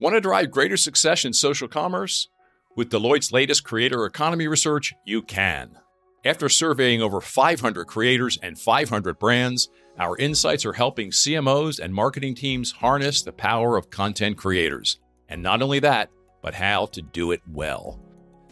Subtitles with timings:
[0.00, 2.28] Want to drive greater success in social commerce?
[2.74, 5.76] With Deloitte's latest creator economy research, you can.
[6.24, 9.68] After surveying over 500 creators and 500 brands,
[9.98, 14.98] our insights are helping CMOs and marketing teams harness the power of content creators.
[15.28, 16.08] And not only that,
[16.40, 18.00] but how to do it well.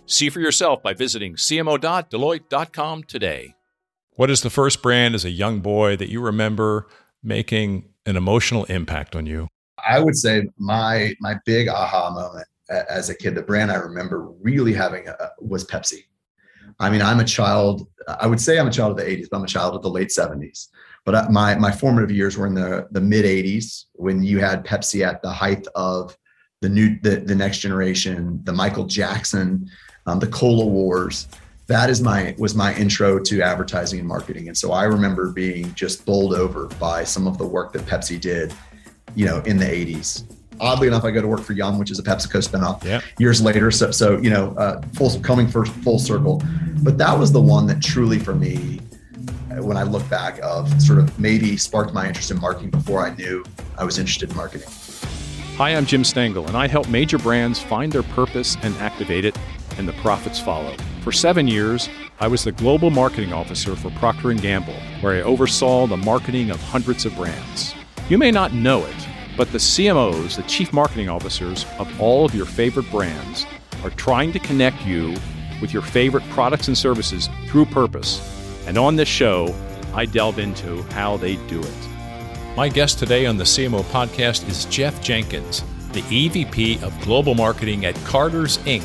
[0.04, 3.54] See for yourself by visiting cmo.deloitte.com today.
[4.16, 6.88] What is the first brand as a young boy that you remember
[7.22, 9.48] making an emotional impact on you?
[9.86, 14.28] I would say my my big aha moment as a kid, the brand I remember
[14.40, 16.04] really having a, was Pepsi.
[16.80, 17.88] I mean, I'm a child.
[18.06, 19.90] I would say I'm a child of the 80s, but I'm a child of the
[19.90, 20.68] late 70s.
[21.04, 25.06] But my my formative years were in the the mid 80s when you had Pepsi
[25.06, 26.16] at the height of
[26.60, 29.70] the new the, the next generation, the Michael Jackson,
[30.06, 31.28] um, the Cola Wars.
[31.66, 34.48] That is my was my intro to advertising and marketing.
[34.48, 38.20] And so I remember being just bowled over by some of the work that Pepsi
[38.20, 38.54] did
[39.18, 40.22] you know, in the 80s.
[40.60, 42.84] Oddly enough, I go to work for Yum, which is a PepsiCo spinoff.
[42.84, 43.00] Yeah.
[43.18, 46.40] Years later, so so you know, uh, full coming first full circle.
[46.82, 48.80] But that was the one that truly, for me,
[49.58, 53.14] when I look back, of sort of maybe sparked my interest in marketing before I
[53.16, 53.44] knew
[53.76, 54.68] I was interested in marketing.
[55.56, 59.36] Hi, I'm Jim Stengel, and I help major brands find their purpose and activate it,
[59.78, 60.76] and the profits follow.
[61.02, 61.88] For seven years,
[62.20, 66.50] I was the global marketing officer for Procter & Gamble, where I oversaw the marketing
[66.50, 67.74] of hundreds of brands.
[68.08, 69.07] You may not know it,
[69.38, 73.46] but the CMOs, the chief marketing officers of all of your favorite brands,
[73.84, 75.14] are trying to connect you
[75.60, 78.20] with your favorite products and services through purpose.
[78.66, 79.54] And on this show,
[79.94, 81.88] I delve into how they do it.
[82.56, 87.86] My guest today on the CMO podcast is Jeff Jenkins, the EVP of Global Marketing
[87.86, 88.84] at Carter's Inc.,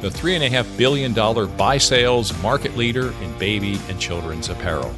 [0.00, 1.12] the $3.5 billion
[1.58, 4.94] buy sales market leader in baby and children's apparel.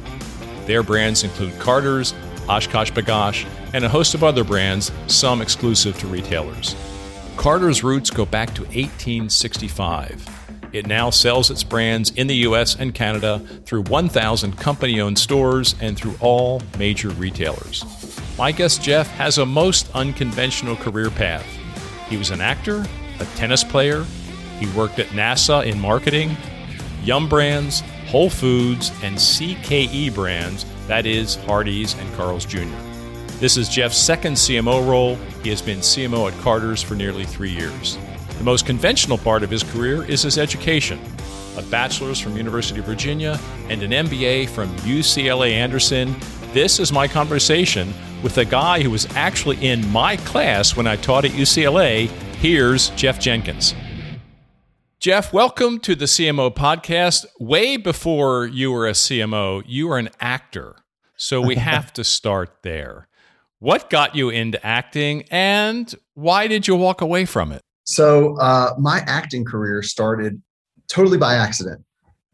[0.65, 2.13] Their brands include Carter's,
[2.47, 6.75] OshKosh B'gosh, and a host of other brands, some exclusive to retailers.
[7.37, 10.27] Carter's roots go back to 1865.
[10.73, 15.75] It now sells its brands in the US and Canada through 1,000 company owned stores
[15.79, 17.85] and through all major retailers.
[18.37, 21.45] My guest Jeff has a most unconventional career path.
[22.09, 22.85] He was an actor,
[23.19, 24.03] a tennis player,
[24.59, 26.35] he worked at NASA in marketing,
[27.03, 32.65] Yum Brands, Whole Foods, and CKE brands, that is, Hardee's and Carl's Jr.
[33.39, 35.15] This is Jeff's second CMO role.
[35.43, 37.97] He has been CMO at Carter's for nearly three years.
[38.37, 40.99] The most conventional part of his career is his education
[41.57, 43.39] a bachelor's from University of Virginia
[43.69, 46.15] and an MBA from UCLA Anderson.
[46.51, 47.93] This is my conversation
[48.23, 52.07] with a guy who was actually in my class when I taught at UCLA.
[52.37, 53.75] Here's Jeff Jenkins.
[55.03, 57.25] Jeff, welcome to the CMO podcast.
[57.37, 60.77] Way before you were a CMO, you were an actor.
[61.17, 63.09] So we have to start there.
[63.59, 67.61] What got you into acting and why did you walk away from it?
[67.83, 70.41] So, uh, my acting career started
[70.87, 71.83] totally by accident.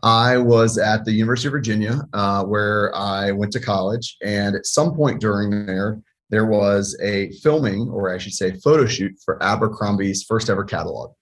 [0.04, 4.16] I was at the University of Virginia, uh, where I went to college.
[4.24, 8.86] And at some point during there, there was a filming, or I should say, photo
[8.86, 11.14] shoot for Abercrombie's first ever catalog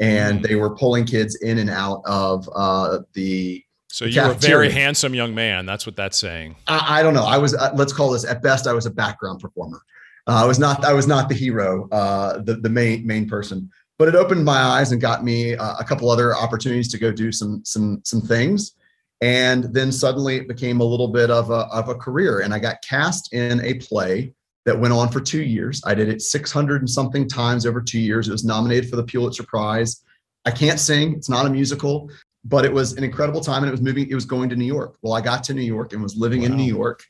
[0.00, 0.46] and mm.
[0.46, 3.62] they were pulling kids in and out of uh, the.
[3.88, 5.66] So you were a very handsome young man.
[5.66, 6.56] That's what that's saying.
[6.66, 7.24] I, I don't know.
[7.24, 7.54] I was.
[7.54, 8.66] Uh, let's call this at best.
[8.66, 9.80] I was a background performer.
[10.26, 10.84] Uh, I was not.
[10.84, 11.88] I was not the hero.
[11.90, 13.70] Uh, the the main main person.
[13.96, 17.12] But it opened my eyes and got me uh, a couple other opportunities to go
[17.12, 18.72] do some some some things.
[19.20, 22.40] And then suddenly it became a little bit of a of a career.
[22.40, 24.34] And I got cast in a play
[24.64, 25.82] that went on for two years.
[25.84, 28.28] I did it 600 and something times over two years.
[28.28, 30.02] It was nominated for the Pulitzer Prize.
[30.44, 32.10] I can't sing, it's not a musical,
[32.44, 34.66] but it was an incredible time and it was moving, it was going to New
[34.66, 34.96] York.
[35.02, 36.46] Well, I got to New York and was living wow.
[36.46, 37.02] in New York.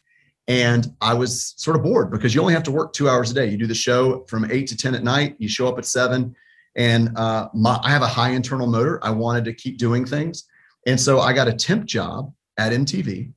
[0.47, 3.35] And I was sort of bored because you only have to work two hours a
[3.35, 3.47] day.
[3.47, 6.35] You do the show from eight to 10 at night, you show up at seven.
[6.77, 9.03] And uh, my, I have a high internal motor.
[9.03, 10.45] I wanted to keep doing things.
[10.87, 13.33] And so I got a temp job at MTV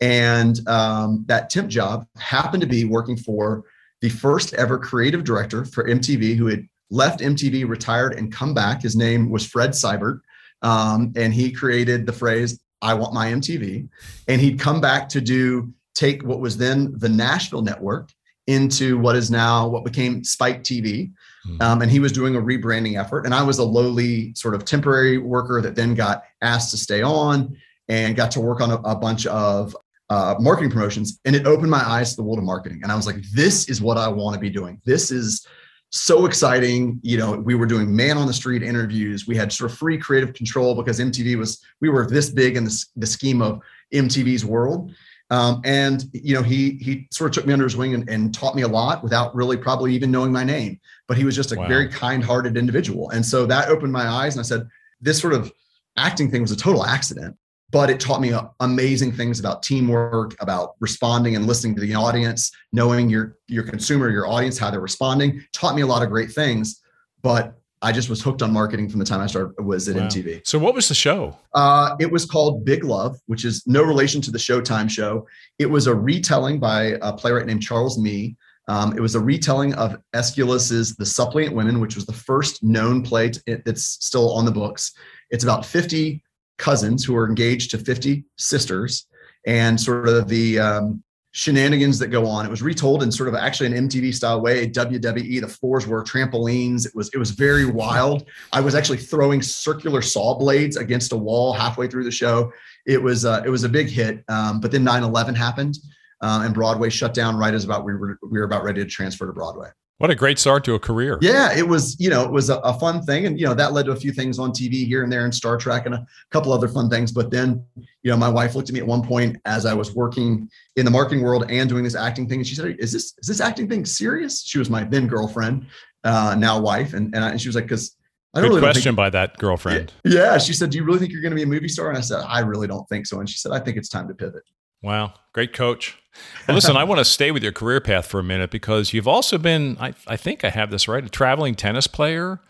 [0.00, 3.64] and um, that temp job happened to be working for
[4.00, 8.82] the first ever creative director for MTV who had left MTV, retired, and come back.
[8.82, 10.20] His name was Fred Seibert.
[10.62, 13.88] Um, and he created the phrase, I want my MTV.
[14.28, 18.10] And he'd come back to do take what was then the Nashville network
[18.46, 21.12] into what is now what became Spike TV.
[21.44, 21.62] Hmm.
[21.62, 23.26] Um, and he was doing a rebranding effort.
[23.26, 27.02] And I was a lowly sort of temporary worker that then got asked to stay
[27.02, 27.56] on
[27.88, 29.76] and got to work on a, a bunch of
[30.10, 32.96] uh, marketing promotions and it opened my eyes to the world of marketing and i
[32.96, 35.46] was like this is what i want to be doing this is
[35.90, 39.70] so exciting you know we were doing man on the street interviews we had sort
[39.70, 43.40] of free creative control because mtv was we were this big in the, the scheme
[43.40, 43.60] of
[43.92, 44.92] mtv's world
[45.30, 48.34] Um, and you know, he he sort of took me under his wing and, and,
[48.34, 50.80] taught me a lot without really probably even knowing my name.
[51.06, 51.68] But he was just a wow.
[51.68, 54.34] very kind-hearted individual, and so that opened my eyes.
[54.34, 54.66] And I said,
[55.00, 55.52] this sort of
[55.96, 57.36] acting thing was a total accident,
[57.70, 61.94] but it taught me uh, amazing things about teamwork, about responding and listening to the
[61.94, 65.44] audience, knowing your your consumer, your audience, how they're responding.
[65.52, 66.80] Taught me a lot of great things,
[67.22, 70.02] but I just was hooked on marketing from the time I started was at wow.
[70.02, 70.46] MTV.
[70.46, 71.36] So what was the show?
[71.54, 75.26] Uh, it was called Big Love, which is no relation to the Showtime show.
[75.58, 78.36] It was a retelling by a playwright named Charles Mee.
[78.68, 83.02] Um, it was a retelling of Aeschylus's The Suppliant Women, which was the first known
[83.02, 84.92] play to, that's still on the books.
[85.30, 86.22] It's about 50
[86.60, 89.06] cousins who are engaged to 50 sisters
[89.46, 91.02] and sort of the um,
[91.32, 92.44] shenanigans that go on.
[92.44, 94.68] It was retold in sort of actually an MTV style way.
[94.68, 96.86] WWE, the floors were trampolines.
[96.86, 98.28] It was it was very wild.
[98.52, 102.52] I was actually throwing circular saw blades against a wall halfway through the show.
[102.86, 104.22] It was uh, it was a big hit.
[104.28, 105.78] Um, but then 9/11 happened,
[106.20, 108.88] uh, and Broadway shut down right as about we were we were about ready to
[108.88, 109.68] transfer to Broadway.
[110.00, 111.18] What a great start to a career.
[111.20, 113.26] Yeah, it was, you know, it was a, a, fun thing.
[113.26, 115.34] And, you know, that led to a few things on TV here and there and
[115.34, 117.12] Star Trek and a couple other fun things.
[117.12, 119.94] But then, you know, my wife looked at me at one point as I was
[119.94, 122.38] working in the marketing world and doing this acting thing.
[122.38, 124.42] And she said, is this, is this acting thing serious?
[124.42, 125.66] She was my then girlfriend,
[126.04, 126.94] uh, now wife.
[126.94, 127.94] And, and, I, and she was like, cause
[128.32, 129.92] I don't Good really question think, by that girlfriend.
[130.06, 130.38] Yeah.
[130.38, 131.90] She said, do you really think you're going to be a movie star?
[131.90, 133.20] And I said, I really don't think so.
[133.20, 134.44] And she said, I think it's time to pivot.
[134.82, 135.12] Wow.
[135.34, 135.99] Great coach.
[136.46, 139.08] Well, listen, I want to stay with your career path for a minute because you've
[139.08, 142.40] also been, I, I think I have this right, a traveling tennis player.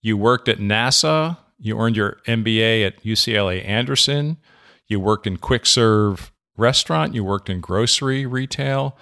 [0.00, 1.36] You worked at NASA.
[1.58, 4.38] You earned your MBA at UCLA Anderson.
[4.88, 7.14] You worked in quick serve restaurant.
[7.14, 8.96] You worked in grocery retail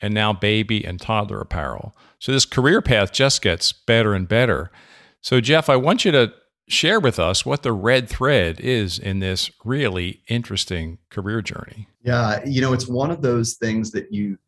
[0.00, 1.96] and now baby and toddler apparel.
[2.18, 4.70] So this career path just gets better and better.
[5.20, 6.32] So, Jeff, I want you to
[6.68, 11.88] share with us what the red thread is in this really interesting career journey.
[12.02, 14.38] Yeah, you know, it's one of those things that you,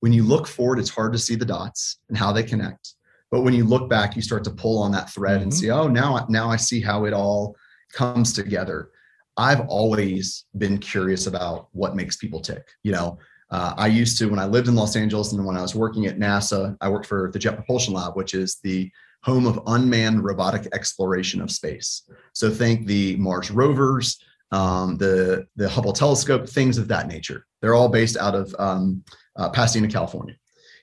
[0.00, 2.94] when you look forward, it's hard to see the dots and how they connect.
[3.30, 5.42] But when you look back, you start to pull on that thread mm-hmm.
[5.44, 7.56] and see, oh, now, now I see how it all
[7.92, 8.90] comes together.
[9.36, 12.68] I've always been curious about what makes people tick.
[12.84, 13.18] You know,
[13.50, 16.06] uh, I used to when I lived in Los Angeles and when I was working
[16.06, 18.90] at NASA, I worked for the Jet Propulsion Lab, which is the
[19.24, 22.02] home of unmanned robotic exploration of space.
[22.34, 24.22] So think the Mars rovers,
[24.52, 27.46] um, the the Hubble telescope, things of that nature.
[27.60, 29.02] They're all based out of um,
[29.36, 30.36] uh, Pasadena, California,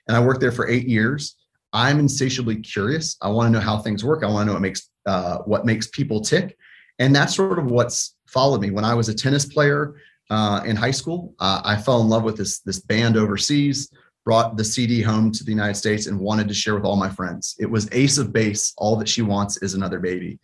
[0.08, 1.36] and I worked there for eight years.
[1.72, 3.16] I'm insatiably curious.
[3.22, 4.24] I want to know how things work.
[4.24, 6.58] I want to know what makes uh, what makes people tick,
[6.98, 8.72] and that's sort of what's followed me.
[8.72, 9.94] When I was a tennis player
[10.32, 13.94] uh, in high school, uh, I fell in love with this this band overseas
[14.24, 17.10] brought the CD home to the United States and wanted to share with all my
[17.10, 17.56] friends.
[17.60, 18.74] It was Ace of Base.
[18.78, 20.40] All that she wants is another baby.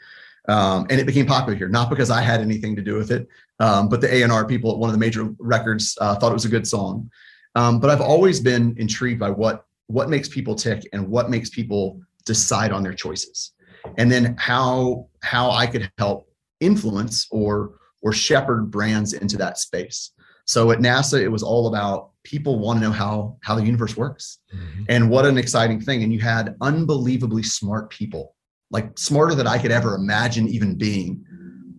[0.48, 3.28] Um, and it became popular here, not because I had anything to do with it,
[3.60, 6.46] um, but the A&R people at one of the major records uh, thought it was
[6.46, 7.12] a good song.
[7.56, 11.50] Um, but I've always been intrigued by what what makes people tick and what makes
[11.50, 13.54] people decide on their choices,
[13.98, 20.12] and then how how I could help influence or or shepherd brands into that space.
[20.48, 23.96] So at NASA, it was all about people want to know how how the universe
[23.96, 24.40] works.
[24.54, 24.84] Mm-hmm.
[24.90, 26.04] and what an exciting thing.
[26.04, 28.34] And you had unbelievably smart people
[28.70, 31.24] like smarter than i could ever imagine even being.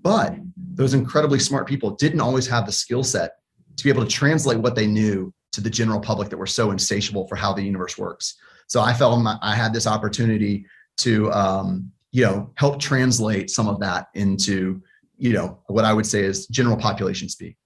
[0.03, 0.37] But
[0.75, 3.33] those incredibly smart people didn't always have the skill set
[3.77, 6.71] to be able to translate what they knew to the general public that were so
[6.71, 8.37] insatiable for how the universe works.
[8.69, 10.67] So i felt my, i had this opportunity
[10.99, 14.83] to um, you know help translate some of that into
[15.17, 17.57] you know what i would say is general population speak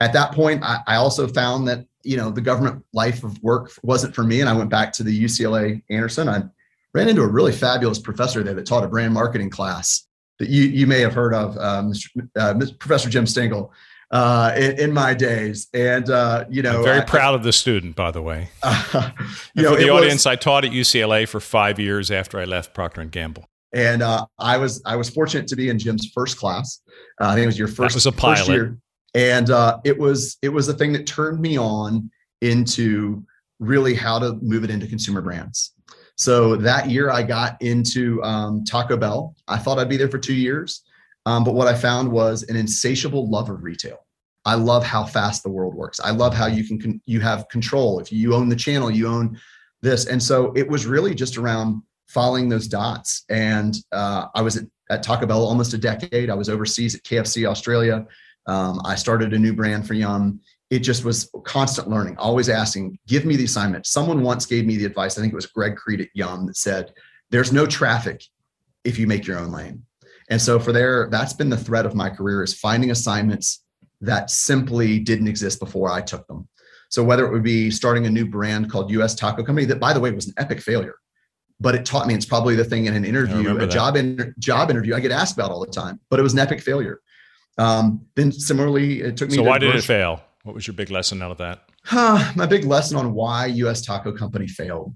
[0.00, 3.72] at that point I, I also found that you know the government life of work
[3.82, 6.28] wasn't for me and i went back to the ucla anderson.
[6.28, 6.42] I
[6.94, 10.06] ran into a really fabulous professor there that taught a brand marketing class
[10.38, 13.72] that you, you may have heard of uh, Mr., uh, professor jim stengel
[14.10, 15.66] uh, in, in, my days.
[15.74, 18.48] And uh, you know I'm very I, proud of the student by the way.
[19.54, 22.44] You know, for the audience was, i taught at ucla for five years after i
[22.44, 23.48] left procter and gamble.
[23.72, 26.80] And uh, i was i was fortunate to be in jim's first class.
[27.20, 28.78] Uh, i think it was your first that was a pilot year
[29.14, 32.10] and uh, it was it was the thing that turned me on
[32.40, 33.24] into
[33.58, 35.72] really how to move it into consumer brands.
[36.16, 39.34] So that year i got into um, taco bell.
[39.48, 40.82] I thought i'd be there for two years
[41.24, 43.98] um, but what i found was an insatiable love of retail.
[44.44, 45.98] I love how fast the world works.
[45.98, 47.98] I love how you can con- you have control.
[47.98, 49.38] If you own the channel you own
[49.82, 50.06] this.
[50.06, 53.24] And so it was really just around following those dots.
[53.28, 56.30] And uh, i was at, at taco bell almost a decade.
[56.30, 58.06] I was overseas at kfc australia
[58.46, 60.40] um, I started a new brand for Yum.
[60.70, 63.86] It just was constant learning, always asking, give me the assignment.
[63.86, 66.56] Someone once gave me the advice, I think it was Greg Creed at Yum that
[66.56, 66.92] said,
[67.30, 68.22] there's no traffic
[68.84, 69.84] if you make your own lane.
[70.28, 73.64] And so for there, that's been the thread of my career is finding assignments
[74.00, 76.48] that simply didn't exist before I took them.
[76.88, 79.92] So whether it would be starting a new brand called US Taco Company, that by
[79.92, 80.96] the way was an epic failure,
[81.60, 83.70] but it taught me it's probably the thing in an interview, a that.
[83.70, 86.38] job in, job interview I get asked about all the time, but it was an
[86.38, 87.00] epic failure.
[87.58, 89.36] Um, then similarly, it took me.
[89.36, 90.22] So why did it fail?
[90.42, 91.68] What was your big lesson out of that?
[91.84, 94.94] Huh, my big lesson on why US Taco Company failed.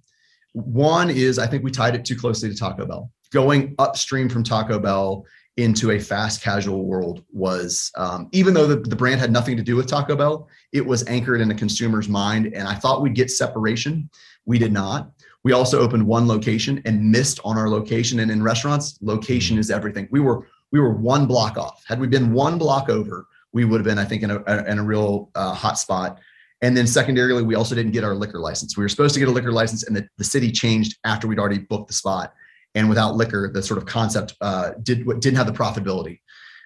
[0.53, 3.11] One is I think we tied it too closely to Taco Bell.
[3.33, 5.25] Going upstream from Taco Bell
[5.57, 9.63] into a fast casual world was, um, even though the, the brand had nothing to
[9.63, 12.47] do with Taco Bell, it was anchored in the consumer's mind.
[12.55, 14.09] And I thought we'd get separation.
[14.47, 15.11] We did not.
[15.43, 18.21] We also opened one location and missed on our location.
[18.21, 19.61] And in restaurants, location mm-hmm.
[19.61, 20.09] is everything.
[20.11, 21.85] We were we were one block off.
[21.87, 24.79] Had we been one block over, we would have been, I think, in a, in
[24.79, 26.19] a real uh, hot spot.
[26.63, 28.77] And then secondarily, we also didn't get our liquor license.
[28.77, 31.39] We were supposed to get a liquor license, and the, the city changed after we'd
[31.39, 32.33] already booked the spot
[32.75, 36.21] and without liquor, the sort of concept uh, did didn't have the profitability.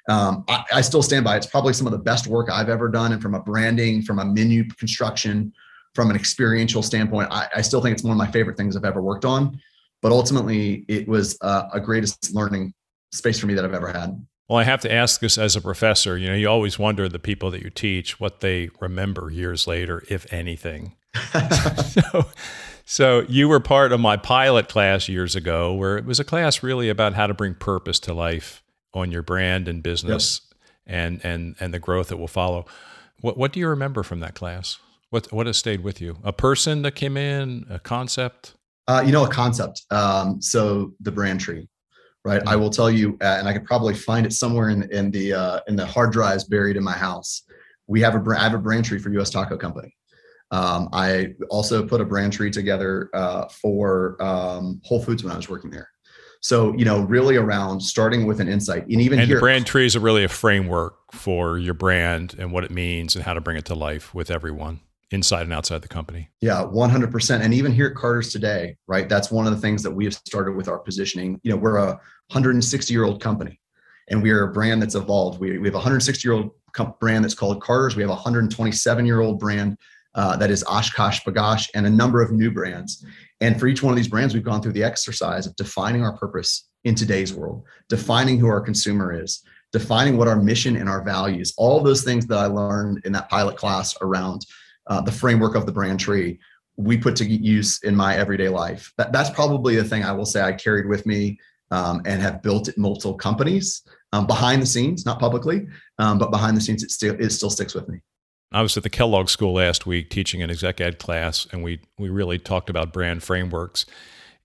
[0.08, 1.37] Um, I, I, still stand by.
[1.37, 4.18] It's probably some of the best work I've ever done, and from a branding, from
[4.18, 5.50] a menu construction,
[5.94, 8.84] from an experiential standpoint, I, I still think it's one of my favorite things I've
[8.84, 9.58] ever worked on.
[10.02, 12.75] But ultimately, it was uh, a greatest learning
[13.14, 14.25] space for me that I've ever had.
[14.49, 16.18] Well, I have to ask this as a professor.
[16.18, 20.04] You know, you always wonder the people that you teach what they remember years later,
[20.11, 20.97] if anything.
[21.87, 22.26] so,
[22.85, 26.62] so you were part of my pilot class years ago, where it was a class
[26.62, 30.42] really about how to bring purpose to life on your brand and business,
[30.87, 30.94] yep.
[30.94, 32.66] and and and the growth that will follow.
[33.21, 34.78] What what do you remember from that class?
[35.09, 36.18] What what has stayed with you?
[36.23, 38.54] A person that came in, a concept.
[38.87, 39.83] Uh, you know, a concept.
[39.90, 41.68] Um, so the brand tree,
[42.25, 42.40] right?
[42.40, 42.49] Mm-hmm.
[42.49, 45.33] I will tell you, uh, and I could probably find it somewhere in in the
[45.33, 47.43] uh, in the hard drives buried in my house.
[47.87, 49.31] We have a I have a brand tree for U.S.
[49.31, 49.95] Taco Company.
[50.50, 55.37] Um, I also put a brand tree together uh, for um, Whole Foods when I
[55.37, 55.88] was working there.
[56.40, 58.83] So, you know, really around starting with an insight.
[58.83, 62.64] And even and here, brand tree is really a framework for your brand and what
[62.64, 64.81] it means and how to bring it to life with everyone
[65.14, 66.28] inside and outside the company.
[66.40, 67.40] Yeah, 100%.
[67.40, 69.09] And even here at Carter's today, right?
[69.09, 71.40] That's one of the things that we have started with our positioning.
[71.42, 71.87] You know, we're a
[72.28, 73.61] 160 year old company
[74.09, 75.40] and we are a brand that's evolved.
[75.40, 76.50] We, we have a 160 year old
[77.00, 77.97] brand that's called Carter's.
[77.97, 79.78] We have a 127 year old brand
[80.14, 83.04] uh, that is OshKosh B'gosh and a number of new brands.
[83.40, 86.16] And for each one of these brands, we've gone through the exercise of defining our
[86.16, 89.42] purpose in today's world, defining who our consumer is,
[89.73, 93.28] defining what our mission and our values, all those things that I learned in that
[93.28, 94.47] pilot class around
[94.87, 96.38] uh, the framework of the brand tree,
[96.76, 98.93] we put to use in my everyday life.
[98.99, 101.38] That, that's probably the thing I will say I carried with me
[101.71, 105.67] um, and have built at multiple companies um, behind the scenes, not publicly,
[105.99, 108.00] um, but behind the scenes, it still it still sticks with me.
[108.53, 111.81] I was at the Kellogg School last week teaching an exec ed class, and we
[111.99, 113.87] we really talked about brand frameworks.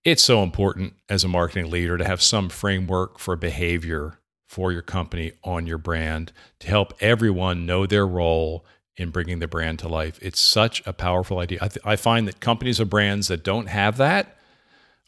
[0.03, 4.81] It's so important as a marketing leader to have some framework for behavior for your
[4.81, 8.65] company on your brand to help everyone know their role
[8.99, 10.19] in bringing the brand to life.
[10.21, 11.59] It's such a powerful idea.
[11.61, 14.35] I, th- I find that companies or brands that don't have that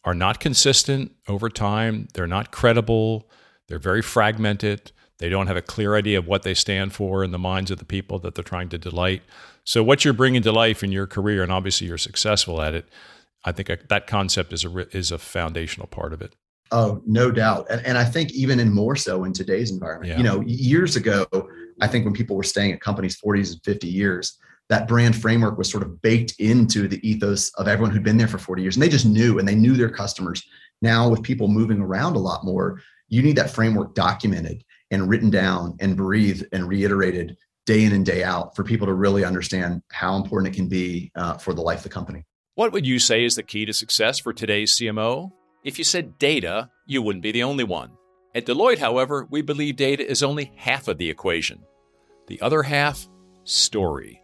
[0.05, 2.07] are not consistent over time.
[2.13, 3.29] They're not credible.
[3.67, 4.91] They're very fragmented.
[5.19, 7.77] They don't have a clear idea of what they stand for in the minds of
[7.77, 9.21] the people that they're trying to delight.
[9.65, 12.89] So, what you're bringing to life in your career, and obviously you're successful at it,
[13.45, 16.35] I think uh, that concept is a is a foundational part of it.
[16.71, 20.09] Oh, no doubt, and, and I think even in more so in today's environment.
[20.09, 20.17] Yeah.
[20.17, 21.27] You know, years ago,
[21.81, 24.37] I think when people were staying at companies 40s and 50 years,
[24.69, 28.27] that brand framework was sort of baked into the ethos of everyone who'd been there
[28.27, 30.43] for 40 years, and they just knew, and they knew their customers.
[30.81, 35.29] Now, with people moving around a lot more, you need that framework documented and written
[35.29, 37.35] down and breathed and reiterated
[37.65, 41.11] day in and day out for people to really understand how important it can be
[41.15, 42.23] uh, for the life of the company.
[42.55, 45.31] What would you say is the key to success for today's CMO?
[45.63, 47.91] If you said data, you wouldn't be the only one.
[48.33, 51.63] At Deloitte, however, we believe data is only half of the equation.
[52.31, 53.09] The other half,
[53.43, 54.21] story.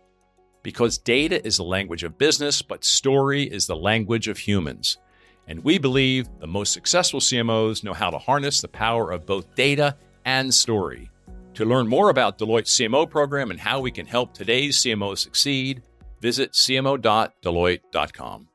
[0.64, 4.98] Because data is the language of business, but story is the language of humans.
[5.46, 9.54] And we believe the most successful CMOs know how to harness the power of both
[9.56, 11.12] data and story.
[11.56, 15.82] To learn more about Deloitte's CMO program and how we can help today's CMO succeed,
[16.22, 18.48] visit cmo.deloitte.com.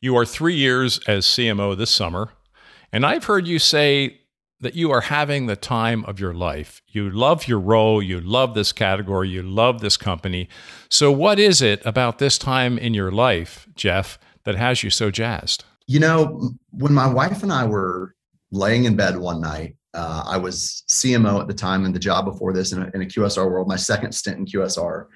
[0.00, 2.30] You are three years as CMO this summer,
[2.92, 4.22] and I've heard you say
[4.60, 6.82] that you are having the time of your life.
[6.88, 10.48] You love your role, you love this category, you love this company.
[10.88, 15.10] So, what is it about this time in your life, Jeff, that has you so
[15.10, 15.64] jazzed?
[15.86, 18.14] You know, when my wife and I were
[18.50, 22.24] laying in bed one night, uh, I was CMO at the time and the job
[22.24, 25.06] before this in a, in a QSR world, my second stint in QSR.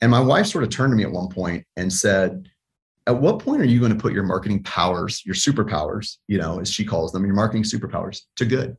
[0.00, 2.48] And my wife sort of turned to me at one point and said,
[3.06, 6.60] At what point are you going to put your marketing powers, your superpowers, you know,
[6.60, 8.76] as she calls them, your marketing superpowers to good?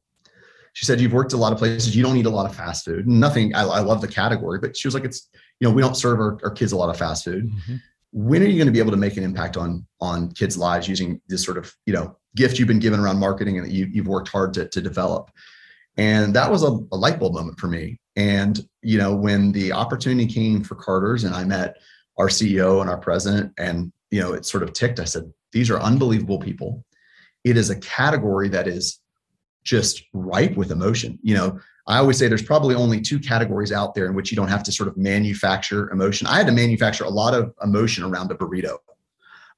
[0.75, 1.95] she said, You've worked a lot of places.
[1.95, 3.07] You don't eat a lot of fast food.
[3.07, 5.29] Nothing, I, I love the category, but she was like, It's,
[5.59, 7.49] you know, we don't serve our, our kids a lot of fast food.
[7.49, 7.75] Mm-hmm.
[8.11, 10.87] When are you going to be able to make an impact on on kids' lives
[10.87, 13.85] using this sort of, you know, gift you've been given around marketing and that you,
[13.85, 15.31] you've worked hard to, to develop?
[15.97, 17.97] And that was a, a light bulb moment for me.
[18.17, 21.77] And, you know, when the opportunity came for Carter's and I met
[22.17, 25.69] our CEO and our president, and, you know, it sort of ticked, I said, These
[25.69, 26.85] are unbelievable people.
[27.43, 29.01] It is a category that is
[29.65, 31.19] just ripe with emotion.
[31.21, 34.37] You know, I always say there's probably only two categories out there in which you
[34.37, 36.27] don't have to sort of manufacture emotion.
[36.27, 38.77] I had to manufacture a lot of emotion around a burrito.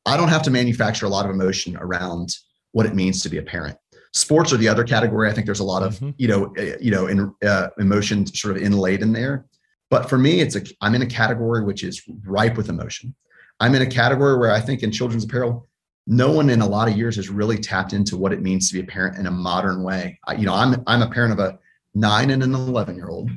[0.07, 2.35] I don't have to manufacture a lot of emotion around
[2.71, 3.77] what it means to be a parent.
[4.11, 5.29] Sports are the other category.
[5.29, 6.11] I think there's a lot of mm-hmm.
[6.17, 9.45] you know uh, you know in, uh, emotion sort of inlaid in there.
[9.91, 13.13] But for me, it's a I'm in a category which is ripe with emotion.
[13.59, 15.67] I'm in a category where I think in children's apparel,
[16.05, 18.73] no one in a lot of years has really tapped into what it means to
[18.75, 20.19] be a parent in a modern way.
[20.25, 21.59] I, you know, I'm I'm a parent of a
[21.93, 23.29] nine and an 11 year old,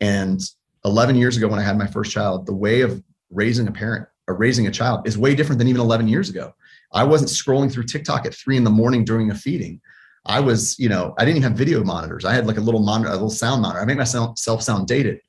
[0.00, 0.40] and
[0.84, 4.08] 11 years ago when I had my first child, the way of raising a parent
[4.28, 6.54] or raising a child is way different than even 11 years ago.
[6.92, 9.80] I wasn't scrolling through TikTok at three in the morning during a feeding.
[10.24, 12.24] I was, you know, I didn't even have video monitors.
[12.24, 13.80] I had like a little monitor, a little sound monitor.
[13.80, 15.20] I make myself sound dated,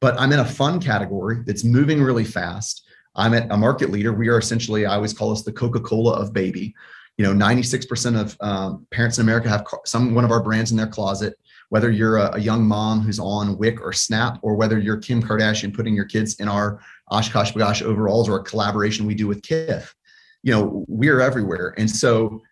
[0.00, 2.81] but I'm in a fun category that's moving really fast.
[3.14, 4.12] I'm at a market leader.
[4.12, 6.74] We are essentially, I always call us the Coca Cola of baby.
[7.18, 10.76] You know, 96% of um, parents in America have some one of our brands in
[10.76, 11.38] their closet.
[11.68, 15.22] Whether you're a, a, young mom who's on Wick or Snap, or whether you're Kim
[15.22, 19.42] Kardashian putting your kids in our OshKosh B'gosh overalls or a collaboration we do with
[19.42, 19.94] Kith,
[20.42, 21.74] you know, we're everywhere.
[21.78, 22.42] And so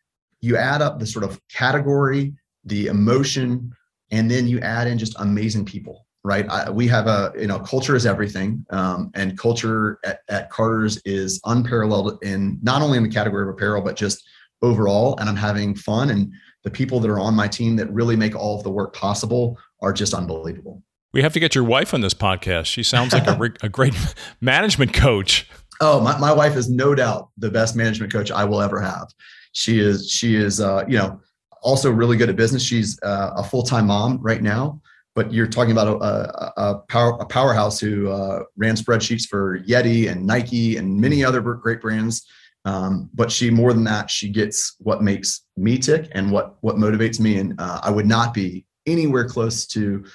[0.41, 3.73] you add up the sort of category, the emotion,
[4.11, 6.49] and then you add in just amazing people right?
[6.49, 8.65] I, we have a, you know, culture is everything.
[8.71, 13.49] Um, and culture at, at, Carter's is unparalleled in not only in the category of
[13.49, 14.29] apparel, but just
[14.63, 15.17] overall.
[15.19, 16.11] And I'm having fun.
[16.11, 18.95] And the people that are on my team that really make all of the work
[18.95, 20.83] possible are just unbelievable.
[21.13, 22.67] We have to get your wife on this podcast.
[22.67, 23.95] She sounds like a, a great
[24.41, 25.49] management coach.
[25.81, 29.09] Oh, my, my wife is no doubt the best management coach I will ever have.
[29.53, 31.19] She is, she is, uh, you know,
[31.63, 32.63] also really good at business.
[32.63, 34.81] She's uh, a full-time mom right now
[35.21, 40.11] but you're talking about a, a, power, a powerhouse who uh, ran spreadsheets for Yeti
[40.11, 42.27] and Nike and many other great brands.
[42.65, 46.77] Um, but she, more than that, she gets what makes me tick and what what
[46.77, 47.37] motivates me.
[47.37, 50.07] And uh, I would not be anywhere close to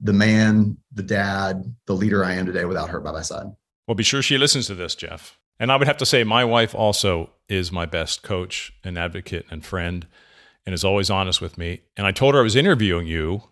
[0.00, 3.46] the man, the dad, the leader I am today without her by my side.
[3.86, 5.38] Well, be sure she listens to this, Jeff.
[5.60, 9.46] And I would have to say, my wife also is my best coach and advocate
[9.52, 10.08] and friend,
[10.66, 11.82] and is always honest with me.
[11.96, 13.44] And I told her I was interviewing you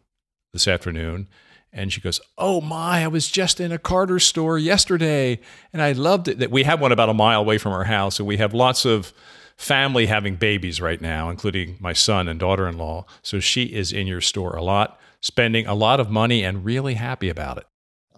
[0.57, 1.29] this afternoon.
[1.73, 5.39] And she goes, Oh my, I was just in a Carter store yesterday
[5.73, 6.39] and I loved it.
[6.39, 8.87] That we have one about a mile away from our house, and we have lots
[8.87, 9.13] of
[9.57, 13.05] family having babies right now, including my son and daughter in law.
[13.23, 16.95] So she is in your store a lot, spending a lot of money and really
[16.95, 17.67] happy about it.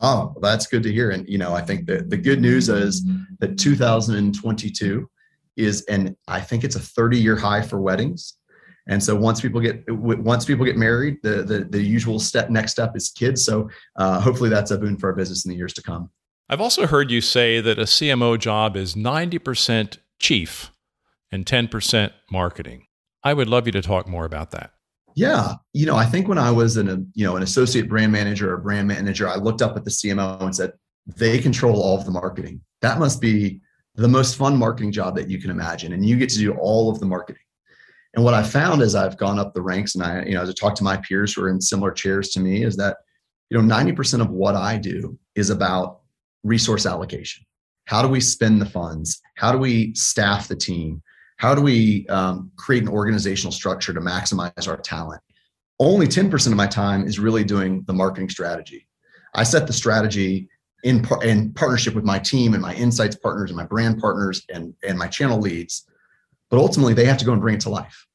[0.01, 1.11] Oh, that's good to hear.
[1.11, 3.05] And, you know, I think the, the good news is
[3.41, 5.11] that 2022
[5.57, 8.35] is, and I think it's a 30 year high for weddings.
[8.89, 12.73] And so once people get once people get married, the the, the usual step next
[12.73, 13.45] step is kids.
[13.45, 16.11] So uh, hopefully that's a boon for our business in the years to come.
[16.49, 20.73] I've also heard you say that a CMO job is 90% chief
[21.31, 22.87] and 10% marketing.
[23.23, 24.71] I would love you to talk more about that.
[25.15, 28.13] Yeah, you know, I think when I was an a, you know an associate brand
[28.13, 30.73] manager or brand manager, I looked up at the CMO and said,
[31.17, 32.61] they control all of the marketing.
[32.83, 33.61] That must be
[33.97, 36.91] the most fun marketing job that you can imagine, and you get to do all
[36.91, 37.43] of the marketing.
[38.15, 40.49] And what I found as I've gone up the ranks and I, you know, as
[40.49, 42.97] I talk to my peers who are in similar chairs to me, is that,
[43.51, 46.01] you know, 90% of what I do is about
[46.43, 47.45] resource allocation.
[47.85, 49.21] How do we spend the funds?
[49.37, 51.03] How do we staff the team?
[51.39, 55.23] How do we um, create an organizational structure to maximize our talent?
[55.79, 58.89] Only 10% of my time is really doing the marketing strategy.
[59.35, 60.49] I set the strategy
[60.83, 64.45] in, par- in partnership with my team and my insights partners and my brand partners
[64.53, 65.88] and, and my channel leads
[66.51, 68.07] but ultimately they have to go and bring it to life.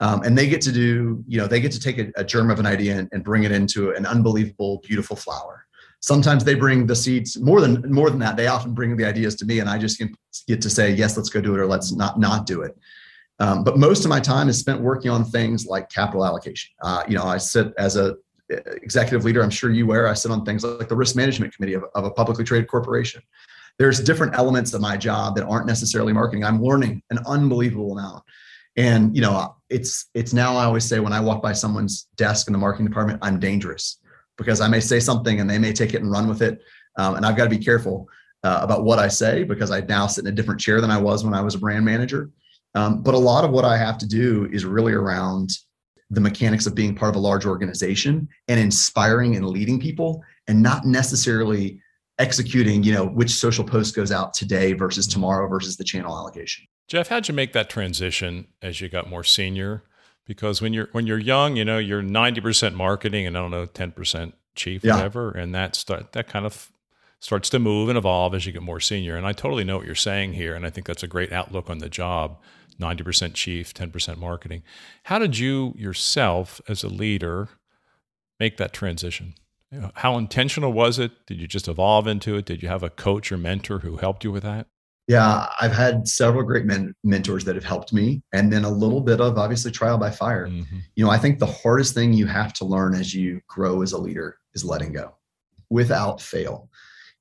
[0.00, 2.50] Um, and they get to do, you know, they get to take a, a germ
[2.50, 5.66] of an idea and, and, bring it into an unbelievable, beautiful flower.
[6.00, 8.34] Sometimes they bring the seeds more than more than that.
[8.34, 10.02] They often bring the ideas to me, and I just
[10.48, 12.74] get to say, yes, let's go do it, or let's not not do it.
[13.38, 16.70] Um, but most of my time is spent working on things like capital allocation.
[16.82, 18.12] Uh, you know, I sit as a
[18.50, 19.42] uh, executive leader.
[19.42, 20.08] I'm sure you wear.
[20.08, 23.20] I sit on things like the risk management committee of, of a publicly traded corporation
[23.80, 26.44] there's different elements of my job that aren't necessarily marketing.
[26.44, 28.22] I'm learning an unbelievable amount.
[28.76, 32.46] And you know, it's it's now I always say when I walk by someone's desk
[32.46, 33.98] in the marketing department, I'm dangerous
[34.36, 36.60] because I may say something and they may take it and run with it,
[36.98, 38.06] um, and I've got to be careful
[38.44, 40.98] uh, about what I say because I now sit in a different chair than I
[40.98, 42.28] was when I was a brand manager.
[42.74, 45.52] Um, but a lot of what I have to do is really around
[46.10, 50.62] the mechanics of being part of a large organization and inspiring and leading people and
[50.62, 51.80] not necessarily
[52.20, 56.66] executing, you know, which social post goes out today versus tomorrow versus the channel allocation.
[56.86, 59.82] Jeff, how'd you make that transition as you got more senior?
[60.26, 63.66] Because when you're when you're young, you know, you're 90% marketing and I don't know,
[63.66, 64.96] 10% chief, yeah.
[64.96, 65.30] whatever.
[65.30, 66.70] And that start that kind of
[67.20, 69.16] starts to move and evolve as you get more senior.
[69.16, 70.54] And I totally know what you're saying here.
[70.54, 72.38] And I think that's a great outlook on the job
[72.80, 74.62] 90% chief, 10% marketing.
[75.04, 77.50] How did you yourself, as a leader,
[78.38, 79.34] make that transition?
[79.94, 81.12] How intentional was it?
[81.26, 82.44] Did you just evolve into it?
[82.44, 84.66] Did you have a coach or mentor who helped you with that?
[85.06, 89.00] Yeah, I've had several great men- mentors that have helped me, and then a little
[89.00, 90.46] bit of obviously trial by fire.
[90.46, 90.78] Mm-hmm.
[90.94, 93.92] You know, I think the hardest thing you have to learn as you grow as
[93.92, 95.14] a leader is letting go
[95.68, 96.68] without fail.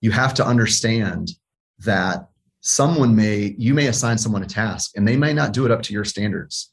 [0.01, 1.31] You have to understand
[1.79, 2.29] that
[2.61, 5.81] someone may, you may assign someone a task and they may not do it up
[5.83, 6.71] to your standards.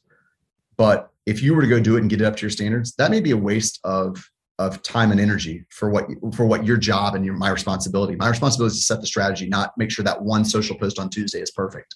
[0.75, 2.93] But if you were to go do it and get it up to your standards,
[2.95, 4.23] that may be a waste of
[4.59, 8.15] of time and energy for what for what your job and your my responsibility.
[8.15, 11.09] My responsibility is to set the strategy, not make sure that one social post on
[11.09, 11.95] Tuesday is perfect.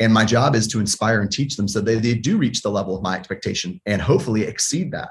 [0.00, 2.70] And my job is to inspire and teach them so they, they do reach the
[2.70, 5.10] level of my expectation and hopefully exceed that.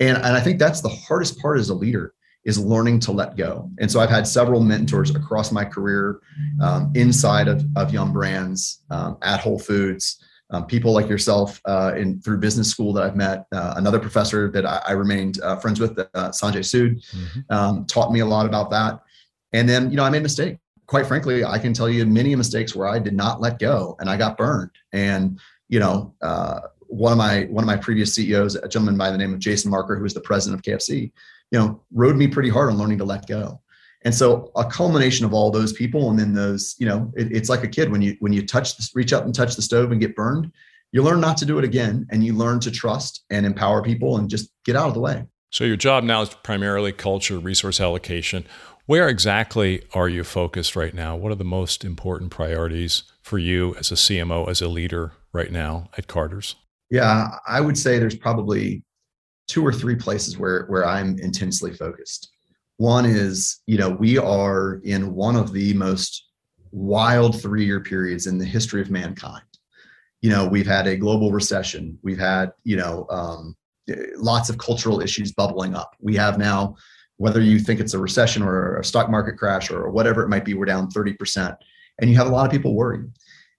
[0.00, 3.36] And, and I think that's the hardest part as a leader is learning to let
[3.36, 3.70] go.
[3.78, 6.20] And so I've had several mentors across my career
[6.62, 11.92] um, inside of, of Yum Brands, um, at Whole Foods, um, people like yourself uh,
[11.96, 13.46] in through business school that I've met.
[13.52, 17.40] Uh, another professor that I, I remained uh, friends with, uh, Sanjay Sood, mm-hmm.
[17.50, 19.00] um, taught me a lot about that.
[19.52, 20.58] And then, you know, I made a mistake.
[20.86, 24.10] Quite frankly, I can tell you many mistakes where I did not let go and
[24.10, 24.72] I got burned.
[24.92, 25.38] And
[25.70, 29.16] you know, uh, one of my one of my previous CEOs, a gentleman by the
[29.16, 31.12] name of Jason Marker, who was the president of KFC,
[31.52, 33.60] you know, rode me pretty hard on learning to let go.
[34.02, 37.48] And so a culmination of all those people, and then those, you know, it, it's
[37.48, 39.92] like a kid when you when you touch this, reach up and touch the stove
[39.92, 40.50] and get burned,
[40.92, 44.16] you learn not to do it again, and you learn to trust and empower people
[44.16, 45.24] and just get out of the way.
[45.50, 48.46] So your job now is primarily culture, resource allocation.
[48.86, 51.14] Where exactly are you focused right now?
[51.16, 55.52] What are the most important priorities for you as a CMO, as a leader right
[55.52, 56.56] now at Carter's?
[56.88, 58.82] Yeah, I would say there's probably
[59.46, 62.30] two or three places where where I'm intensely focused.
[62.80, 66.30] One is, you know, we are in one of the most
[66.72, 69.44] wild three year periods in the history of mankind.
[70.22, 71.98] You know, we've had a global recession.
[72.02, 73.54] We've had, you know, um,
[74.16, 75.94] lots of cultural issues bubbling up.
[76.00, 76.74] We have now,
[77.18, 80.46] whether you think it's a recession or a stock market crash or whatever it might
[80.46, 81.54] be, we're down 30%.
[81.98, 83.10] And you have a lot of people worried.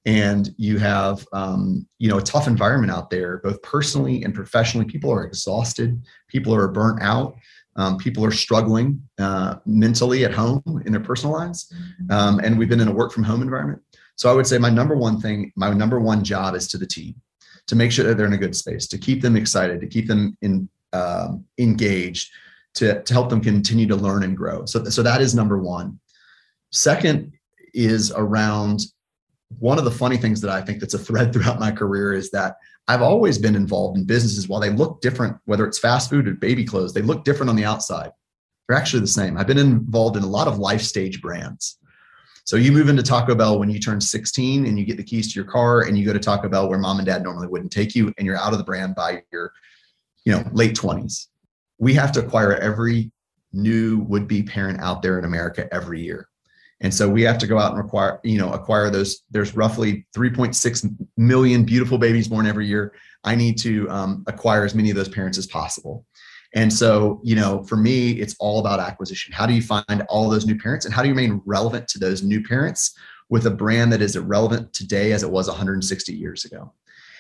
[0.08, 4.88] And you have, um, you know, a tough environment out there, both personally and professionally.
[4.88, 6.02] People are exhausted.
[6.28, 7.36] People are burnt out.
[7.82, 11.74] Um, people are struggling uh, mentally at home in their personal lives.
[12.12, 13.82] Um, and we've been in a work from home environment.
[14.18, 16.86] So I would say my number one thing, my number one job is to the
[16.86, 17.16] team
[17.66, 20.08] to make sure that they're in a good space, to keep them excited, to keep
[20.08, 22.32] them in, um, engaged,
[22.76, 24.64] to, to help them continue to learn and grow.
[24.66, 26.00] So, so that is number one.
[26.72, 27.34] Second
[27.74, 28.82] is around
[29.60, 32.30] one of the funny things that I think that's a thread throughout my career is
[32.30, 36.28] that I've always been involved in businesses while they look different, whether it's fast food
[36.28, 38.12] or baby clothes, they look different on the outside.
[38.68, 39.38] They're actually the same.
[39.38, 41.78] I've been involved in a lot of life stage brands.
[42.44, 45.32] So you move into Taco Bell when you turn 16 and you get the keys
[45.32, 47.72] to your car and you go to Taco Bell where mom and dad normally wouldn't
[47.72, 49.54] take you and you're out of the brand by your
[50.26, 51.28] you know late 20s.
[51.78, 53.12] We have to acquire every
[53.54, 56.28] new would-be parent out there in America every year.
[56.82, 59.22] And so we have to go out and require, you know, acquire those.
[59.30, 62.94] There's roughly 3.6 million beautiful babies born every year.
[63.24, 66.06] I need to um, acquire as many of those parents as possible.
[66.54, 69.32] And so, you know, for me, it's all about acquisition.
[69.32, 72.00] How do you find all those new parents and how do you remain relevant to
[72.00, 72.98] those new parents
[73.30, 76.74] with a brand that is relevant today as it was 160 years ago?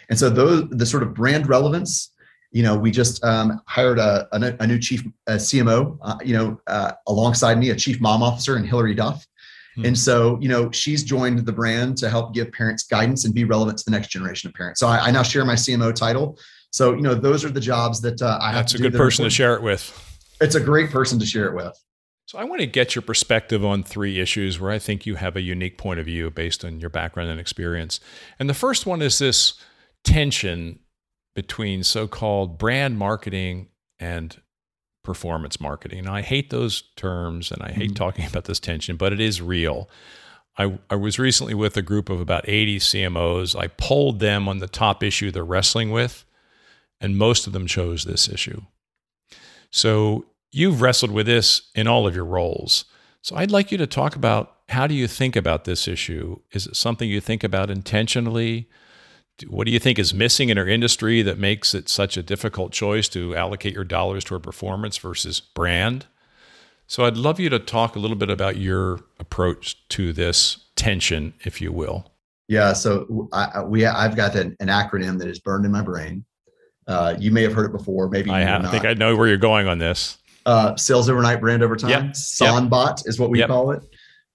[0.10, 2.12] And so those the sort of brand relevance,
[2.52, 6.34] you know, we just um, hired a, a, a, new chief a CMO, uh, you
[6.36, 9.26] know, uh, alongside me, a chief mom officer and Hilary Duff.
[9.75, 9.86] Hmm.
[9.86, 13.43] And so, you know, she's joined the brand to help give parents guidance and be
[13.43, 14.79] relevant to the next generation of parents.
[14.79, 16.38] So I, I now share my CMO title.
[16.71, 18.55] So, you know, those are the jobs that uh, I That's have.
[18.55, 20.07] That's a good person to share it with.
[20.39, 21.77] It's a great person to share it with.
[22.25, 25.36] So I want to get your perspective on three issues where I think you have
[25.36, 27.99] a unique point of view based on your background and experience.
[28.39, 29.55] And the first one is this
[30.05, 30.79] tension
[31.36, 33.67] between so-called brand marketing
[33.99, 34.41] and
[35.03, 35.99] performance marketing.
[35.99, 37.95] And I hate those terms and I hate mm-hmm.
[37.95, 39.89] talking about this tension, but it is real.
[40.57, 43.59] I, I was recently with a group of about 80 CMOs.
[43.59, 46.25] I polled them on the top issue they're wrestling with,
[46.99, 48.61] and most of them chose this issue.
[49.71, 52.85] So you've wrestled with this in all of your roles.
[53.21, 56.39] So I'd like you to talk about how do you think about this issue?
[56.51, 58.69] Is it something you think about intentionally?
[59.47, 62.71] What do you think is missing in our industry that makes it such a difficult
[62.71, 66.06] choice to allocate your dollars toward performance versus brand?
[66.88, 71.34] So I'd love you to talk a little bit about your approach to this tension,
[71.45, 72.12] if you will.
[72.49, 76.25] Yeah, so I, we I've got an, an, acronym that is burned in my brain.
[76.88, 79.30] Uh, you may have heard it before, maybe I, have, I think I know where
[79.30, 80.17] you're going on this.
[80.45, 81.89] Uh, sales overnight, brand over time.
[81.89, 82.04] Yep.
[82.13, 83.06] Sanbot yep.
[83.06, 83.47] is what we yep.
[83.47, 83.84] call it.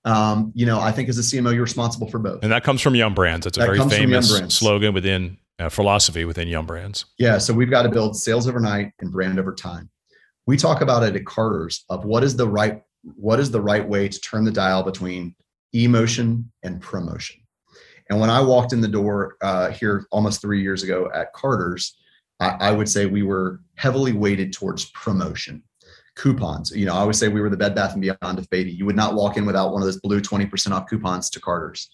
[0.07, 2.43] Um, you know, I think as a CMO, you're responsible for both.
[2.45, 3.45] And that comes from Yum Brands.
[3.45, 7.07] It's a that very famous slogan within uh, philosophy within Yum Brands.
[7.19, 7.39] Yeah.
[7.39, 9.91] So we've got to build sales overnight and brand over time.
[10.47, 12.83] We talk about it at Carter's of what is the right
[13.15, 15.35] what is the right way to turn the dial between
[15.73, 17.41] emotion and promotion.
[18.09, 21.97] And when I walked in the door uh, here almost three years ago at Carter's,
[22.41, 25.63] I, I would say we were heavily weighted towards promotion
[26.17, 26.73] coupons.
[26.75, 28.73] You know, I always say we were the Bed Bath and Beyond of baby.
[28.73, 31.89] You would not walk in without one of those blue 20% off coupons to Carter's.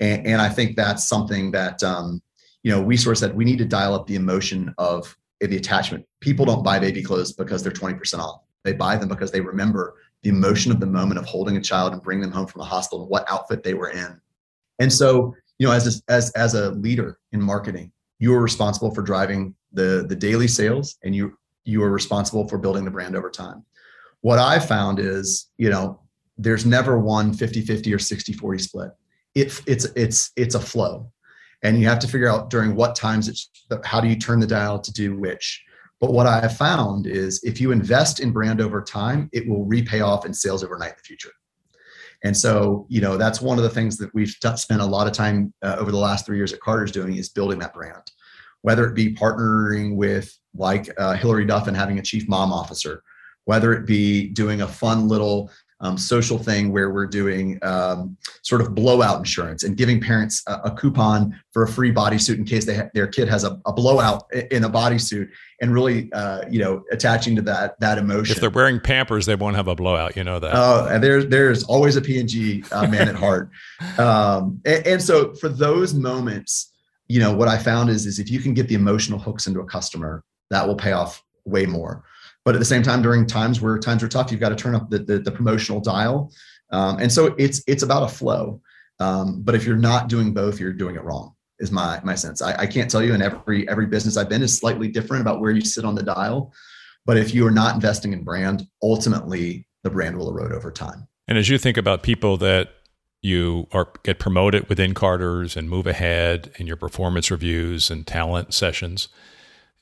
[0.00, 2.20] And, and I think that's something that, um,
[2.62, 5.56] you know, we sort of said we need to dial up the emotion of the
[5.56, 6.04] attachment.
[6.20, 8.42] People don't buy baby clothes because they're 20% off.
[8.64, 11.92] They buy them because they remember the emotion of the moment of holding a child
[11.92, 14.20] and bringing them home from the hospital and what outfit they were in.
[14.78, 18.94] And so, you know, as a, as as a leader in marketing, you are responsible
[18.94, 23.16] for driving the the daily sales, and you you are responsible for building the brand
[23.16, 23.64] over time.
[24.20, 26.00] What I found is, you know,
[26.38, 28.90] there's never one 50-50 or 60-40 split.
[29.34, 31.10] It, it's it's it's a flow,
[31.62, 33.48] and you have to figure out during what times it's
[33.82, 35.64] how do you turn the dial to do which.
[36.00, 39.64] But what I have found is if you invest in brand over time, it will
[39.64, 41.30] repay off in sales overnight in the future.
[42.24, 45.12] And so, you know, that's one of the things that we've spent a lot of
[45.12, 48.10] time uh, over the last three years at Carter's doing is building that brand,
[48.62, 53.02] whether it be partnering with like uh, Hilary Duff and having a chief mom officer,
[53.44, 55.50] whether it be doing a fun little
[55.82, 60.54] um, social thing where we're doing um, sort of blowout insurance and giving parents a,
[60.64, 64.32] a coupon for a free bodysuit in case ha- their kid has a, a, blowout
[64.52, 65.28] in a bodysuit
[65.60, 68.36] and really uh, you know attaching to that that emotion.
[68.36, 70.52] If they're wearing pampers they won't have a blowout you know that.
[70.54, 73.50] Oh and there's there's always a p&g uh, man at heart.
[73.98, 76.72] Um, and, and so for those moments
[77.08, 79.60] you know what i found is is if you can get the emotional hooks into
[79.60, 82.04] a customer that will pay off way more
[82.44, 84.74] but at the same time, during times where times are tough, you've got to turn
[84.74, 86.32] up the, the, the promotional dial.
[86.70, 88.60] Um, and so it's it's about a flow.
[88.98, 91.34] Um, but if you're not doing both, you're doing it wrong.
[91.58, 92.42] Is my my sense.
[92.42, 95.40] I, I can't tell you, and every every business I've been is slightly different about
[95.40, 96.52] where you sit on the dial.
[97.04, 101.06] But if you are not investing in brand, ultimately the brand will erode over time.
[101.28, 102.70] And as you think about people that
[103.20, 108.54] you are get promoted within Carter's and move ahead in your performance reviews and talent
[108.54, 109.08] sessions,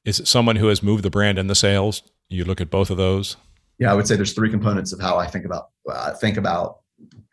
[0.04, 2.02] is it someone who has moved the brand and the sales?
[2.28, 3.36] You look at both of those?
[3.78, 6.80] Yeah i would say there's three components of how i think about uh, think about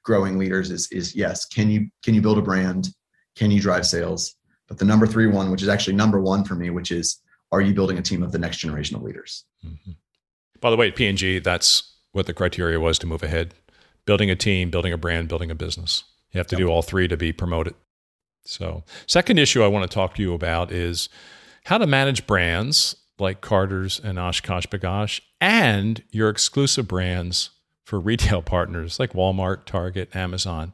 [0.03, 2.89] growing leaders is is yes can you can you build a brand?
[3.36, 4.36] Can you drive sales?
[4.67, 7.19] But the number three one which is actually number one for me which is
[7.51, 9.43] are you building a team of the next generation of leaders?
[9.65, 9.91] Mm-hmm.
[10.62, 13.53] by the way at p&g that's what the criteria was to move ahead.
[14.06, 16.06] Building a team building a brand building a business.
[16.32, 16.60] You have to yep.
[16.60, 17.75] do all three to be promoted.
[18.45, 21.10] So second issue i want to talk to you about is
[21.67, 27.49] how to manage brands like Carter's and OshKosh B'gosh, and your exclusive brands
[27.84, 30.73] for retail partners like Walmart, Target, Amazon.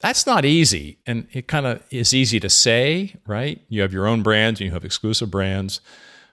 [0.00, 0.98] That's not easy.
[1.04, 3.60] And it kind of is easy to say, right?
[3.68, 5.82] You have your own brands and you have exclusive brands.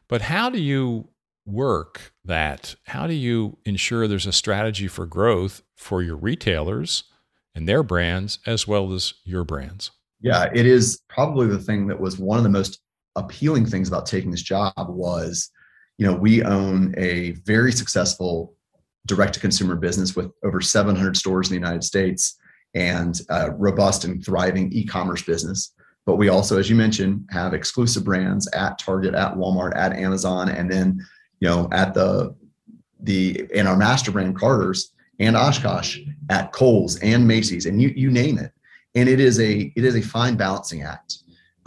[0.08, 1.10] But how do you
[1.46, 2.76] work that?
[2.86, 7.04] How do you ensure there's a strategy for growth for your retailers
[7.54, 9.92] and their brands as well as your brands?
[10.22, 12.80] Yeah, it is probably the thing that was one of the most
[13.20, 15.52] appealing things about taking this job was,
[15.98, 18.54] you know, we own a very successful
[19.06, 22.38] direct to consumer business with over 700 stores in the United States
[22.74, 25.74] and a robust and thriving e-commerce business.
[26.06, 30.50] But we also, as you mentioned, have exclusive brands at Target, at Walmart, at Amazon,
[30.50, 31.06] and then,
[31.40, 32.36] you know, at the
[33.02, 38.10] the in our master brand Carter's and OshKosh at Kohl's and Macy's, and you you
[38.10, 38.52] name it.
[38.96, 41.18] And it is a it is a fine balancing act.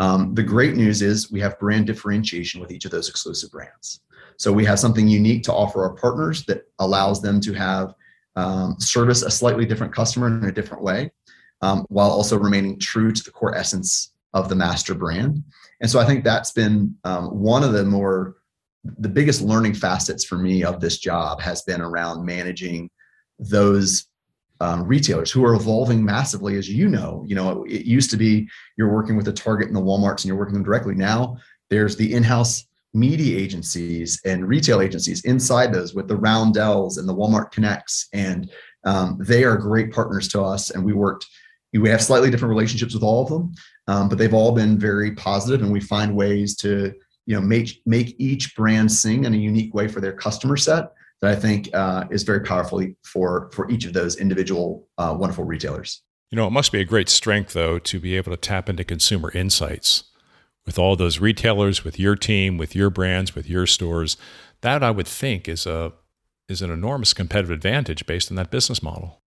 [0.03, 4.01] Um, the great news is we have brand differentiation with each of those exclusive brands.
[4.37, 7.95] So we have something unique to offer our partners that allows them to have
[8.35, 11.13] um, service a slightly different customer in a different way,
[11.61, 15.45] um, while also remaining true to the core essence of the master brand.
[15.81, 18.39] And so I think that's been um, one of the more
[18.83, 22.91] the biggest learning facets for me of this job has been around managing
[23.39, 24.09] those
[24.63, 27.25] um, retailers who are evolving massively, as you know.
[27.27, 28.49] You know, it used to be
[28.79, 30.95] you're working with the Target and the WalMarts and you're working them directly.
[30.95, 31.37] Now
[31.69, 37.15] there's the in-house media agencies and retail agencies inside those with the Roundels and the
[37.15, 38.51] Walmart Connects, and
[38.85, 40.71] um, they are great partners to us.
[40.71, 41.27] And we worked.
[41.73, 43.53] We have slightly different relationships with all of them,
[43.89, 46.93] um, but they've all been very positive, and we find ways to
[47.27, 50.93] you know make make each brand sing in a unique way for their customer set
[51.23, 55.45] that I think uh, is very powerful for for each of those individual uh, wonderful
[55.45, 56.03] retailers.
[56.31, 58.85] You know, it must be a great strength though to be able to tap into
[58.85, 60.05] consumer insights
[60.67, 64.17] with all those retailers, with your team, with your brands, with your stores.
[64.61, 65.93] That I would think is a
[66.49, 69.23] is an enormous competitive advantage based on that business model.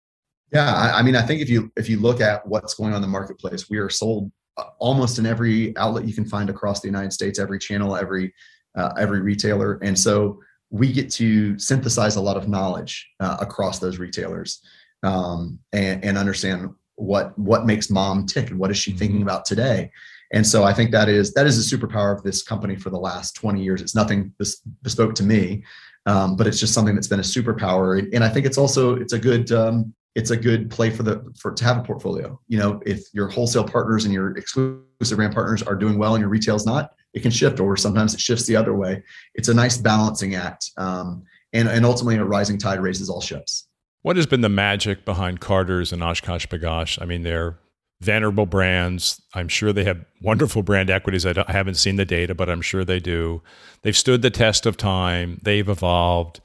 [0.54, 2.98] Yeah, I, I mean, I think if you if you look at what's going on
[2.98, 6.82] in the marketplace, we are sold uh, almost in every outlet you can find across
[6.82, 8.34] the United States, every channel, every
[8.76, 13.80] uh, every retailer, and so we get to synthesize a lot of knowledge uh, across
[13.80, 14.62] those retailers
[15.04, 19.00] um, and, and, understand what what makes mom tick and what is she mm-hmm.
[19.00, 19.92] thinking about today.
[20.34, 22.98] And so i think that is that is a superpower of this company for the
[22.98, 23.82] last 20 years.
[23.82, 24.34] It's nothing
[24.82, 25.64] bespoke to me
[26.06, 28.00] um, but it's just something that's been a superpower.
[28.00, 31.04] And, and i think it's also it's a good um, it's a good play for
[31.04, 32.40] the for to have a portfolio.
[32.48, 36.22] You know if your wholesale partners and your exclusive brand partners are doing well and
[36.22, 39.02] your retail's not it can shift or sometimes it shifts the other way.
[39.34, 41.24] It's a nice balancing act um,
[41.54, 43.68] and, and ultimately a rising tide raises all ships.
[44.02, 47.02] What has been the magic behind carter's and Oshkosh B'Gosh?
[47.02, 47.58] I mean they're
[48.02, 49.22] venerable brands.
[49.34, 51.26] I'm sure they have wonderful brand equities.
[51.26, 53.42] I, I haven't seen the data but i'm sure they do.
[53.82, 55.40] They've stood the test of time.
[55.42, 56.42] They've evolved.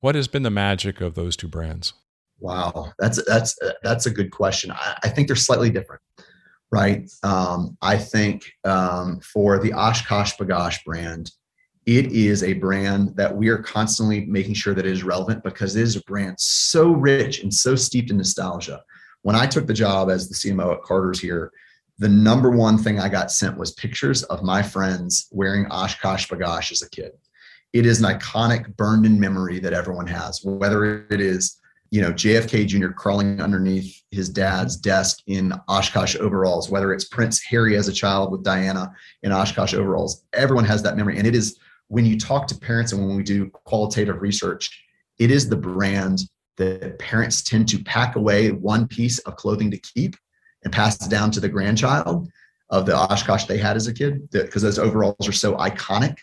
[0.00, 1.92] What has been the magic of those two brands?
[2.40, 2.92] Wow.
[2.98, 4.70] That's that's that's a good question.
[4.72, 6.00] I, I think they're slightly different
[6.70, 7.10] right?
[7.22, 11.32] Um, I think um, for the Oshkosh B'Gosh brand,
[11.86, 15.74] it is a brand that we are constantly making sure that it is relevant because
[15.74, 18.82] it is a brand so rich and so steeped in nostalgia.
[19.22, 21.50] When I took the job as the CMO at Carter's here,
[21.98, 26.70] the number one thing I got sent was pictures of my friends wearing Oshkosh B'Gosh
[26.72, 27.12] as a kid.
[27.72, 31.58] It is an iconic, burned in memory that everyone has, whether it is
[31.90, 32.88] you know, JFK Jr.
[32.88, 38.30] crawling underneath his dad's desk in Oshkosh overalls, whether it's Prince Harry as a child
[38.30, 40.24] with Diana in Oshkosh overalls.
[40.32, 41.18] Everyone has that memory.
[41.18, 44.84] And it is when you talk to parents and when we do qualitative research,
[45.18, 46.20] it is the brand
[46.56, 50.16] that parents tend to pack away one piece of clothing to keep
[50.64, 52.28] and pass it down to the grandchild
[52.70, 56.18] of the Oshkosh they had as a kid because those overalls are so iconic.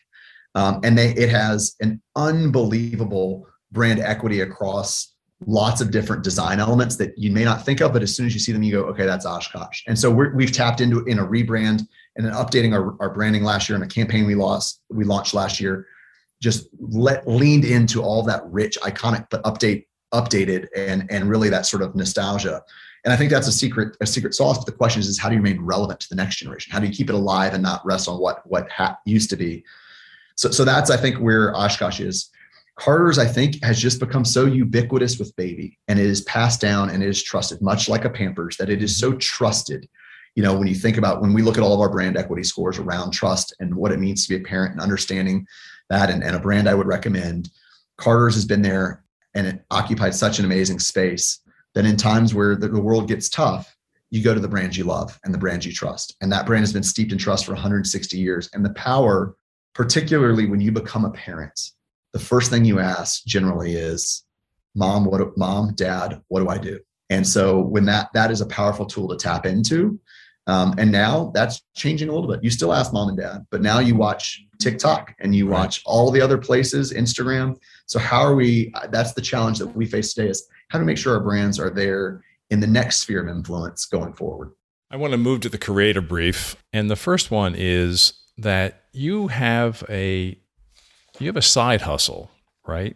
[0.54, 5.15] Um, and they it has an unbelievable brand equity across
[5.46, 8.34] lots of different design elements that you may not think of, but as soon as
[8.34, 9.82] you see them, you go, okay, that's Oshkosh.
[9.88, 13.44] And so we have tapped into in a rebrand and then updating our, our branding
[13.44, 15.88] last year and a campaign we lost, we launched last year,
[16.42, 21.66] just let leaned into all that rich, iconic, but update updated and and really that
[21.66, 22.62] sort of nostalgia.
[23.04, 24.58] And I think that's a secret a secret sauce.
[24.58, 26.72] But the question is, is how do you remain relevant to the next generation?
[26.72, 29.36] How do you keep it alive and not rest on what what ha- used to
[29.36, 29.64] be?
[30.36, 32.30] So so that's I think where Oshkosh is.
[32.78, 36.90] Carter's, I think, has just become so ubiquitous with baby and it is passed down
[36.90, 39.88] and it is trusted, much like a Pampers, that it is so trusted.
[40.36, 42.44] You know, when you think about when we look at all of our brand equity
[42.44, 45.48] scores around trust and what it means to be a parent and understanding
[45.90, 47.50] that, and, and a brand I would recommend,
[47.98, 51.40] Carter's has been there and it occupied such an amazing space
[51.76, 53.76] that in times where the, the world gets tough,
[54.12, 56.16] you go to the brands you love and the brands you trust.
[56.22, 58.50] And that brand has been steeped in trust for 160 years.
[58.54, 59.36] And the power,
[59.74, 61.72] particularly when you become a parent,
[62.16, 64.24] the first thing you ask generally is,
[64.74, 65.38] "Mom, what?
[65.38, 69.10] Mom, Dad, what do I do?" And so when that that is a powerful tool
[69.10, 70.00] to tap into.
[70.48, 72.44] Um, and now that's changing a little bit.
[72.44, 76.12] You still ask mom and dad, but now you watch TikTok and you watch all
[76.12, 77.58] the other places, Instagram.
[77.88, 78.72] So how are we?
[78.92, 81.72] That's the challenge that we face today: is how to make sure our brands are
[81.72, 84.52] there in the next sphere of influence going forward.
[84.90, 89.28] I want to move to the creator brief, and the first one is that you
[89.28, 90.40] have a
[91.20, 92.32] you have a side hustle,
[92.68, 92.96] right?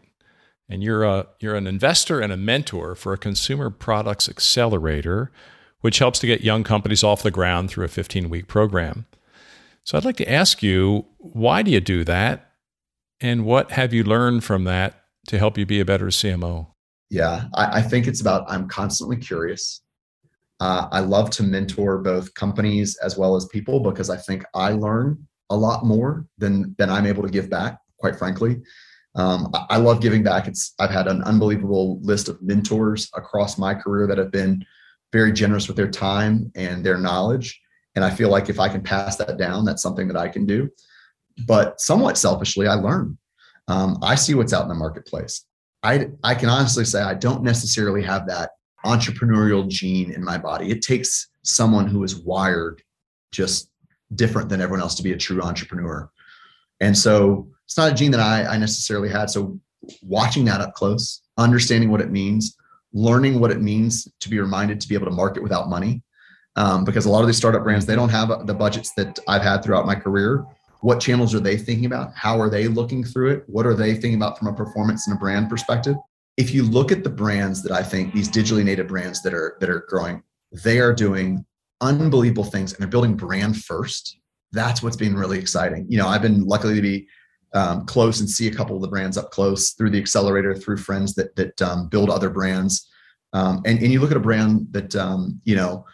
[0.70, 5.32] And you're a you're an investor and a mentor for a consumer products accelerator,
[5.82, 9.06] which helps to get young companies off the ground through a 15 week program.
[9.84, 12.52] So I'd like to ask you, why do you do that?
[13.22, 16.68] And what have you learned from that to help you be a better CMO?
[17.10, 19.82] Yeah, I, I think it's about I'm constantly curious.
[20.60, 24.74] Uh, I love to mentor both companies as well as people because I think I
[24.74, 28.62] learn a lot more than than I'm able to give back quite frankly.
[29.16, 30.48] Um, I, love giving back.
[30.48, 34.64] It's I've had an unbelievable list of mentors across my career that have been
[35.12, 37.60] very generous with their time and their knowledge.
[37.96, 40.46] And I feel like if I can pass that down, that's something that I can
[40.46, 40.70] do.
[41.48, 43.18] But somewhat selfishly, I learn.
[43.68, 45.46] Um, I see what's out in the marketplace.
[45.82, 48.52] I I can honestly say I don't necessarily have that
[48.86, 50.72] entrepreneurial gene in my body.
[50.72, 52.82] It takes someone who is wired
[53.32, 53.70] just
[54.16, 56.10] different than everyone else to be a true entrepreneur.
[56.80, 59.30] And so it's not a gene that I, I necessarily had.
[59.30, 59.60] So
[60.02, 62.58] watching that up close, understanding what it means,
[62.94, 66.02] learning what it means to be reminded to be able to market without money,
[66.56, 69.44] um, because a lot of these startup brands they don't have the budgets that I've
[69.44, 70.48] had throughout my career.
[70.82, 72.12] What channels are they thinking about?
[72.16, 73.44] How are they looking through it?
[73.46, 75.96] What are they thinking about from a performance and a brand perspective?
[76.38, 79.58] If you look at the brands that I think these digitally native brands that are
[79.60, 80.24] that are growing,
[80.64, 81.46] they are doing
[81.82, 84.18] unbelievable things and they're building brand first.
[84.54, 85.86] That's what's been really exciting.
[85.88, 87.08] You know, I've been luckily to be
[87.54, 90.78] um, close and see a couple of the brands up close through the accelerator, through
[90.78, 92.88] friends that that um, build other brands.
[93.34, 95.86] Um, and and you look at a brand that um, you know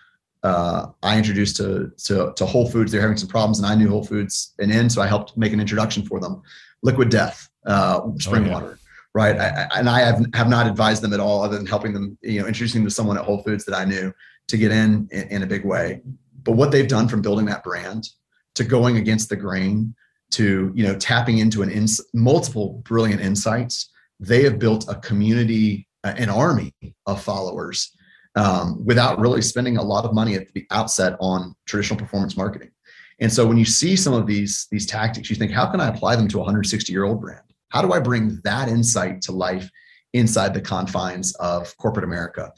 [0.43, 2.91] uh, I introduced to, to to Whole Foods.
[2.91, 5.53] They're having some problems, and I knew Whole Foods and in, so I helped make
[5.53, 6.41] an introduction for them.
[6.84, 8.53] Liquid Death, uh, spring oh, yeah.
[8.53, 8.80] water,
[9.14, 9.38] right?
[9.39, 12.18] I, I, and I have have not advised them at all, other than helping them,
[12.22, 14.14] you know, introducing them to someone at Whole Foods that I knew
[14.47, 16.01] to get in, in in a big way.
[16.43, 18.10] But what they've done from building that brand
[18.53, 19.95] to going against the grain
[20.32, 23.89] to you know tapping into an ins- multiple brilliant insights.
[24.19, 26.73] They have built a community uh, an army
[27.07, 27.91] of followers
[28.36, 32.69] um, without really spending a lot of money at the outset on traditional performance marketing.
[33.19, 35.88] And so when you see some of these these tactics you think how can i
[35.88, 37.41] apply them to a 160 year old brand?
[37.69, 39.69] How do i bring that insight to life
[40.13, 42.51] inside the confines of corporate america?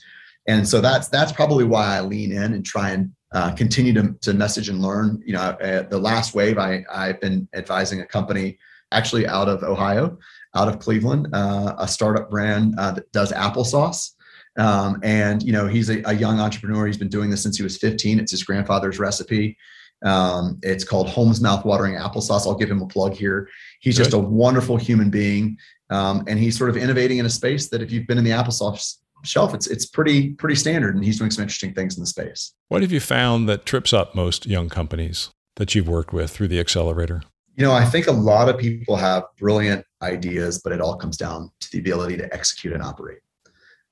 [0.47, 4.15] And so that's that's probably why i lean in and try and uh, continue to,
[4.21, 5.21] to message and learn.
[5.25, 5.57] You know,
[5.89, 8.57] the last wave, I, I've been advising a company
[8.91, 10.17] actually out of Ohio,
[10.55, 14.11] out of Cleveland, uh, a startup brand uh, that does applesauce.
[14.57, 16.87] Um, and you know, he's a, a, young entrepreneur.
[16.87, 18.19] He's been doing this since he was 15.
[18.19, 19.55] It's his grandfather's recipe.
[20.03, 22.47] Um, it's called Holmes Mouthwatering Applesauce.
[22.47, 23.49] I'll give him a plug here.
[23.81, 24.05] He's Good.
[24.05, 25.57] just a wonderful human being,
[25.91, 28.31] um, and he's sort of innovating in a space that if you've been in the
[28.31, 32.07] applesauce shelf, it's it's pretty pretty standard, and he's doing some interesting things in the
[32.07, 32.53] space.
[32.69, 36.49] What have you found that trips up most young companies that you've worked with through
[36.49, 37.23] the accelerator?
[37.55, 41.17] You know, I think a lot of people have brilliant ideas, but it all comes
[41.17, 43.19] down to the ability to execute and operate.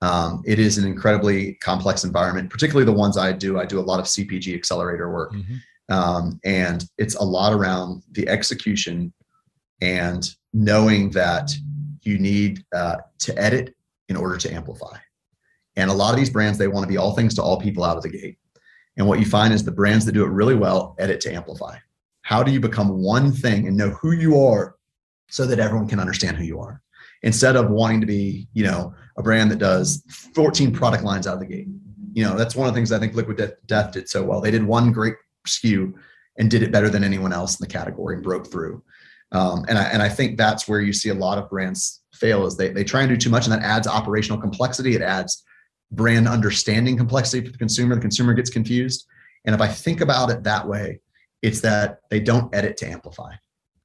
[0.02, 3.60] Um, it is an incredibly complex environment, particularly the ones I do.
[3.60, 5.94] I do a lot of CPG accelerator work, mm-hmm.
[5.94, 9.12] um, and it's a lot around the execution
[9.82, 11.52] and knowing that
[12.04, 13.76] you need uh, to edit
[14.10, 14.98] in order to amplify.
[15.76, 17.84] And a lot of these brands, they want to be all things to all people
[17.84, 18.38] out of the gate.
[18.98, 21.78] And what you find is the brands that do it really well edit to amplify.
[22.22, 24.76] How do you become one thing and know who you are
[25.30, 26.82] so that everyone can understand who you are?
[27.24, 30.04] Instead of wanting to be, you know, a brand that does
[30.34, 31.68] 14 product lines out of the gate.
[32.14, 34.42] You know, that's one of the things I think Liquid Death did so well.
[34.42, 35.16] They did one great
[35.48, 35.94] SKU
[36.38, 38.84] and did it better than anyone else in the category and broke through.
[39.32, 42.46] Um, and I and I think that's where you see a lot of brands fail
[42.46, 44.96] is they they try and do too much and that adds operational complexity.
[44.96, 45.44] It adds
[45.92, 47.96] brand understanding complexity for the consumer.
[47.96, 49.06] The consumer gets confused.
[49.46, 51.00] And if I think about it that way,
[51.42, 53.34] it's that they don't edit to amplify.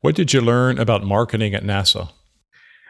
[0.01, 2.11] What did you learn about marketing at NASA?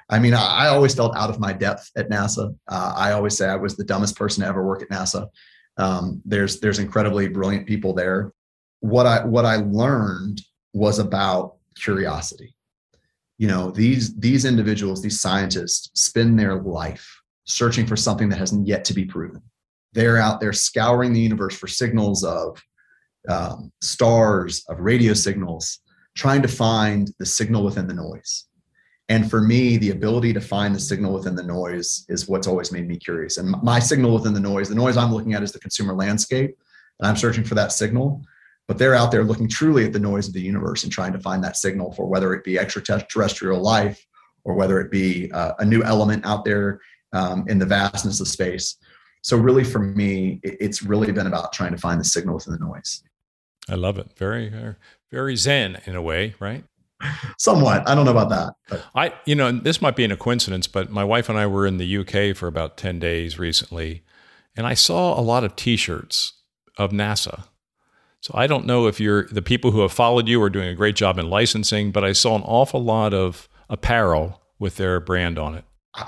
[0.09, 2.55] I mean, I, I always felt out of my depth at NASA.
[2.69, 5.29] Uh, I always say I was the dumbest person to ever work at NASA.
[5.77, 8.33] Um, there's there's incredibly brilliant people there.
[8.81, 10.43] What I what I learned
[10.73, 12.55] was about curiosity.
[13.39, 17.20] You know, these these individuals, these scientists, spend their life
[17.51, 19.43] searching for something that hasn't yet to be proven.
[19.93, 22.63] They're out there scouring the universe for signals of
[23.29, 25.81] um, stars, of radio signals,
[26.17, 28.47] trying to find the signal within the noise.
[29.09, 32.71] And for me, the ability to find the signal within the noise is what's always
[32.71, 33.39] made me curious.
[33.39, 36.57] And my signal within the noise, the noise I'm looking at is the consumer landscape,
[37.01, 38.23] and I'm searching for that signal.
[38.69, 41.19] But they're out there looking truly at the noise of the universe and trying to
[41.19, 44.01] find that signal for whether it be extraterrestrial life
[44.45, 46.81] or whether it be uh, a new element out there
[47.13, 48.77] um, in the vastness of space.
[49.23, 52.59] So really, for me, it's really been about trying to find the signal within the
[52.59, 53.03] noise.
[53.69, 54.17] I love it.
[54.17, 54.53] Very,
[55.11, 56.65] very zen in a way, right?
[57.39, 57.89] Somewhat.
[57.89, 58.55] I don't know about that.
[58.69, 58.85] But.
[58.95, 61.67] I, you know, this might be in a coincidence, but my wife and I were
[61.67, 64.03] in the UK for about ten days recently,
[64.57, 66.35] and I saw a lot of T-shirts
[66.77, 67.45] of NASA.
[68.23, 70.75] So I don't know if you're the people who have followed you are doing a
[70.75, 75.39] great job in licensing, but I saw an awful lot of apparel with their brand
[75.39, 75.65] on it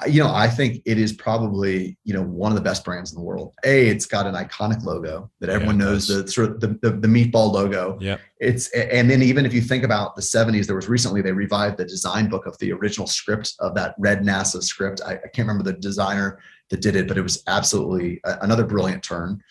[0.08, 3.18] you know, I think it is probably you know one of the best brands in
[3.18, 3.52] the world.
[3.64, 6.90] A, it's got an iconic logo that everyone yeah, knows the sort of the, the,
[6.90, 7.98] the meatball logo.
[8.00, 11.32] Yeah, it's and then even if you think about the '70s, there was recently they
[11.32, 15.00] revived the design book of the original script of that red NASA script.
[15.04, 16.38] I, I can't remember the designer
[16.70, 19.42] that did it, but it was absolutely a, another brilliant turn.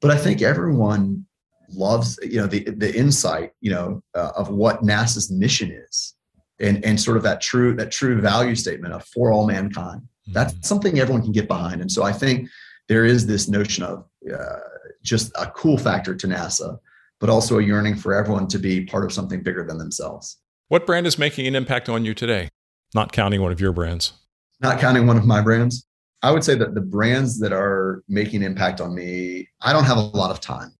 [0.00, 1.26] But I think everyone
[1.68, 6.14] loves you know the the insight you know uh, of what NASA's mission is
[6.60, 10.02] and and sort of that true that true value statement of for all mankind.
[10.02, 10.32] Mm-hmm.
[10.32, 11.80] That's something everyone can get behind.
[11.80, 12.48] And so I think
[12.88, 14.58] there is this notion of uh,
[15.02, 16.78] just a cool factor to NASA,
[17.20, 20.38] but also a yearning for everyone to be part of something bigger than themselves.
[20.68, 22.48] What brand is making an impact on you today?
[22.94, 24.12] Not counting one of your brands.
[24.60, 25.86] Not counting one of my brands.
[26.22, 29.96] I would say that the brands that are making impact on me, I don't have
[29.96, 30.72] a lot of time.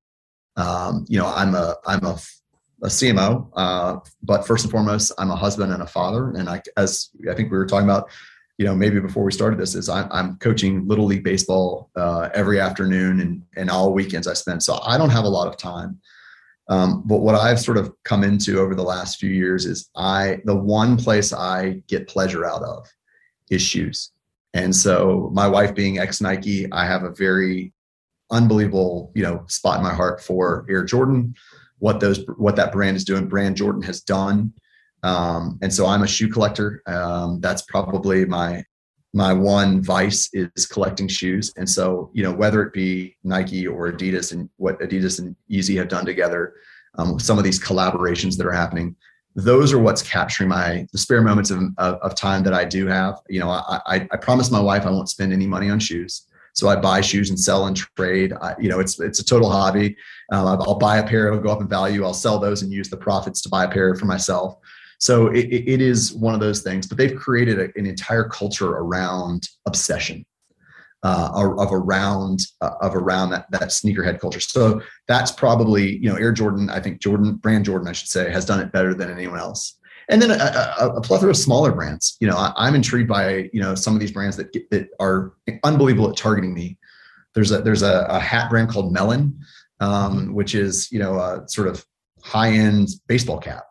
[0.56, 2.18] Um, you know, I'm a I'm a
[2.82, 6.30] a CMO, uh, but first and foremost, I'm a husband and a father.
[6.30, 8.10] And I, as I think we were talking about,
[8.58, 12.28] you know, maybe before we started this, is I'm, I'm coaching little league baseball uh,
[12.34, 14.62] every afternoon and and all weekends I spend.
[14.62, 16.00] So I don't have a lot of time.
[16.68, 20.40] Um, but what I've sort of come into over the last few years is I
[20.44, 22.86] the one place I get pleasure out of
[23.50, 24.12] is shoes.
[24.54, 27.72] And so my wife being ex Nike, I have a very
[28.30, 31.34] unbelievable, you know, spot in my heart for Air Jordan
[31.80, 33.26] what those what that brand is doing.
[33.26, 34.52] Brand Jordan has done,
[35.02, 36.82] um, and so I'm a shoe collector.
[36.86, 38.64] Um, that's probably my
[39.12, 41.52] my one vice is collecting shoes.
[41.56, 45.76] And so you know whether it be Nike or Adidas and what Adidas and Yeezy
[45.78, 46.54] have done together,
[46.96, 48.94] um, some of these collaborations that are happening.
[49.36, 52.86] Those are what's capturing my the spare moments of, of, of time that I do
[52.86, 53.20] have.
[53.28, 56.26] You know, I, I, I promised my wife I won't spend any money on shoes.
[56.54, 58.32] So I buy shoes and sell and trade.
[58.40, 59.96] I, you know, it's it's a total hobby.
[60.32, 62.04] Um, I'll buy a pair, it'll go up in value.
[62.04, 64.56] I'll sell those and use the profits to buy a pair for myself.
[64.98, 66.86] So it, it is one of those things.
[66.86, 70.24] But they've created a, an entire culture around obsession.
[71.02, 74.38] Uh, of around uh, of around that that sneakerhead culture.
[74.38, 76.68] So that's probably you know Air Jordan.
[76.68, 79.79] I think Jordan brand Jordan, I should say, has done it better than anyone else
[80.10, 82.16] and then a, a, a, plethora of smaller brands.
[82.20, 84.88] You know, I, am intrigued by you know some of these brands that get, that
[84.98, 85.32] are
[85.64, 86.78] unbelievable at targeting me.
[87.34, 89.38] There's a there's a, a hat brand called Melin,
[89.78, 90.34] um, mm-hmm.
[90.34, 91.84] which is you know a sort of
[92.22, 93.64] high end baseball cap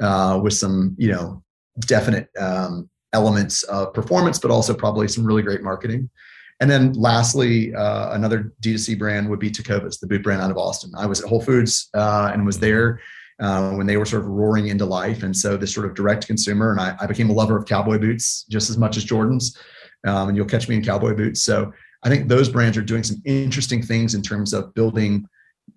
[0.00, 1.42] uh, with some you know
[1.80, 6.08] definite um, elements of performance, but also probably some really great marketing.
[6.60, 10.58] And then lastly, uh, another D2C brand would be Tecovas, the boot brand out of
[10.58, 10.92] Austin.
[10.96, 13.00] I was at Whole Foods uh, and was there
[13.40, 15.22] uh, when they were sort of roaring into life.
[15.22, 17.98] And so this sort of direct consumer, and I, I became a lover of cowboy
[17.98, 19.56] boots just as much as Jordans.
[20.06, 21.42] Um, and you'll catch me in cowboy boots.
[21.42, 21.72] So
[22.02, 25.26] I think those brands are doing some interesting things in terms of building,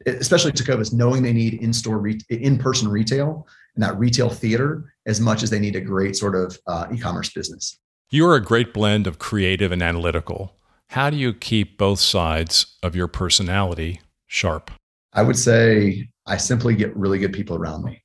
[0.05, 3.45] especially Tecovas, knowing they need in-store, re- in-person retail
[3.75, 7.33] and that retail theater as much as they need a great sort of uh, e-commerce
[7.33, 7.77] business.
[8.09, 10.55] You're a great blend of creative and analytical.
[10.89, 14.71] How do you keep both sides of your personality sharp?
[15.11, 18.03] I would say I simply get really good people around me.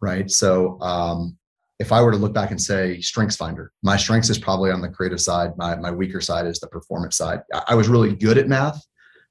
[0.00, 0.30] Right.
[0.30, 1.38] So um,
[1.78, 4.80] if I were to look back and say strengths finder, my strengths is probably on
[4.80, 5.56] the creative side.
[5.56, 7.40] My, my weaker side is the performance side.
[7.68, 8.84] I was really good at math,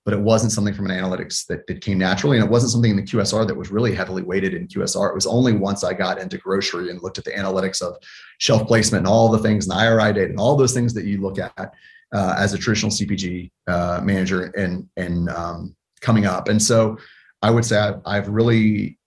[0.03, 2.37] but it wasn't something from an analytics that, that came naturally.
[2.37, 5.09] And it wasn't something in the QSR that was really heavily weighted in QSR.
[5.09, 7.95] It was only once I got into grocery and looked at the analytics of
[8.39, 11.21] shelf placement and all the things and IRI data and all those things that you
[11.21, 11.73] look at
[12.13, 16.49] uh, as a traditional CPG uh, manager and, and um, coming up.
[16.49, 16.97] And so
[17.43, 18.97] I would say I've, I've really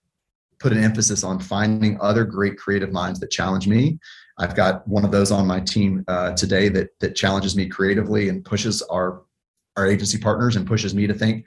[0.59, 3.99] put an emphasis on finding other great creative minds that challenge me.
[4.39, 8.29] I've got one of those on my team uh, today that that challenges me creatively
[8.29, 9.23] and pushes our
[9.75, 11.45] our agency partners and pushes me to think.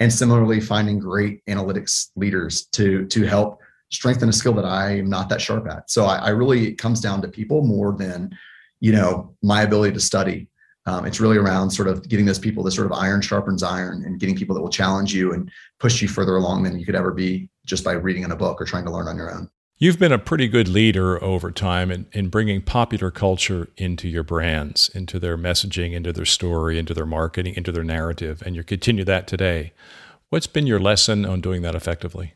[0.00, 5.08] And similarly, finding great analytics leaders to to help strengthen a skill that I am
[5.08, 5.90] not that sharp at.
[5.90, 8.36] So I, I really it comes down to people more than
[8.80, 10.48] you know my ability to study
[10.86, 14.04] um, it's really around sort of getting those people that sort of iron sharpens iron
[14.04, 16.96] and getting people that will challenge you and push you further along than you could
[16.96, 19.48] ever be just by reading in a book or trying to learn on your own.
[19.78, 24.22] You've been a pretty good leader over time in, in bringing popular culture into your
[24.22, 28.62] brands, into their messaging, into their story, into their marketing, into their narrative, and you
[28.62, 29.72] continue that today.
[30.28, 32.34] What's been your lesson on doing that effectively?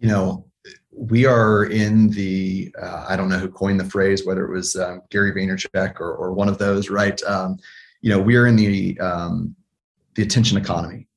[0.00, 0.46] You know,
[0.90, 4.74] we are in the uh, I don't know who coined the phrase, whether it was
[4.76, 7.22] um, Gary Vaynerchuk or, or one of those, right?
[7.24, 7.58] Um,
[8.06, 9.56] you know, we are in the um,
[10.14, 11.08] the attention economy,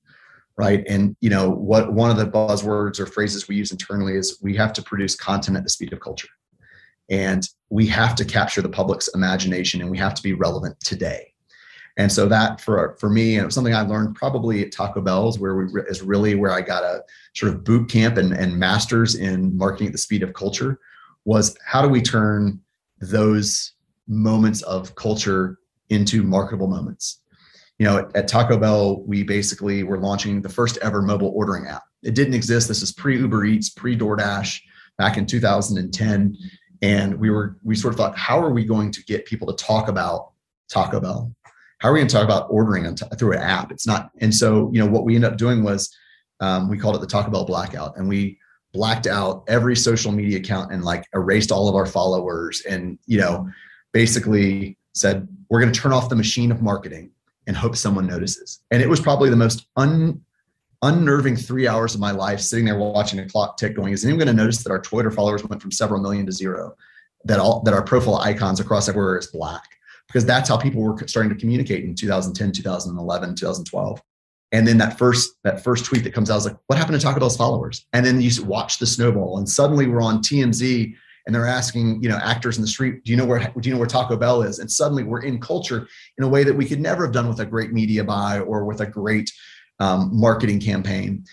[0.57, 0.83] right?
[0.89, 4.55] And you know, what one of the buzzwords or phrases we use internally is we
[4.55, 6.29] have to produce content at the speed of culture,
[7.07, 11.31] and we have to capture the public's imagination, and we have to be relevant today.
[11.97, 15.57] And so that for for me, and something I learned probably at Taco Bell's, where
[15.57, 17.03] we is really where I got a
[17.35, 20.79] sort of boot camp and, and masters in marketing at the speed of culture,
[21.23, 22.59] was how do we turn
[22.99, 23.73] those
[24.07, 25.58] moments of culture
[25.89, 27.21] into marketable moments?
[27.77, 31.83] You know, at, Taco Bell, we basically were launching the first ever mobile ordering app.
[32.03, 32.67] It didn't exist.
[32.67, 34.61] This is pre Uber Eats, pre DoorDash,
[34.97, 36.37] back in 2010,
[36.81, 39.63] and we were we sort of thought, how are we going to get people to
[39.63, 40.31] talk about
[40.69, 41.33] Taco Bell?
[41.79, 43.71] how are we going to talk about ordering through an app?
[43.71, 44.11] It's not.
[44.19, 45.93] And so, you know, what we ended up doing was
[46.41, 48.37] um, we called it the Taco Bell blackout, and we
[48.73, 53.17] blacked out every social media account and like erased all of our followers, and you
[53.17, 53.49] know,
[53.93, 57.11] basically said we're going to turn off the machine of marketing
[57.47, 58.61] and hope someone notices.
[58.71, 60.21] And it was probably the most un
[60.81, 64.17] unnerving three hours of my life sitting there watching the clock tick going is anyone
[64.17, 66.73] going to notice that our twitter followers went from several million to zero
[67.25, 69.63] that all that our profile icons across everywhere is black
[70.09, 74.01] because that's how people were starting to communicate in 2010, 2011, 2012.
[74.51, 77.03] And then that first that first tweet that comes out is like, what happened to
[77.03, 77.85] Taco Bell's followers?
[77.93, 80.95] And then you watch the snowball, and suddenly we're on TMZ
[81.29, 83.71] and they're asking, you know, actors in the street, do you know where do you
[83.71, 84.57] know where Taco Bell is?
[84.57, 87.39] And suddenly we're in culture in a way that we could never have done with
[87.39, 89.31] a great media buy or with a great
[89.79, 91.23] um, marketing campaign.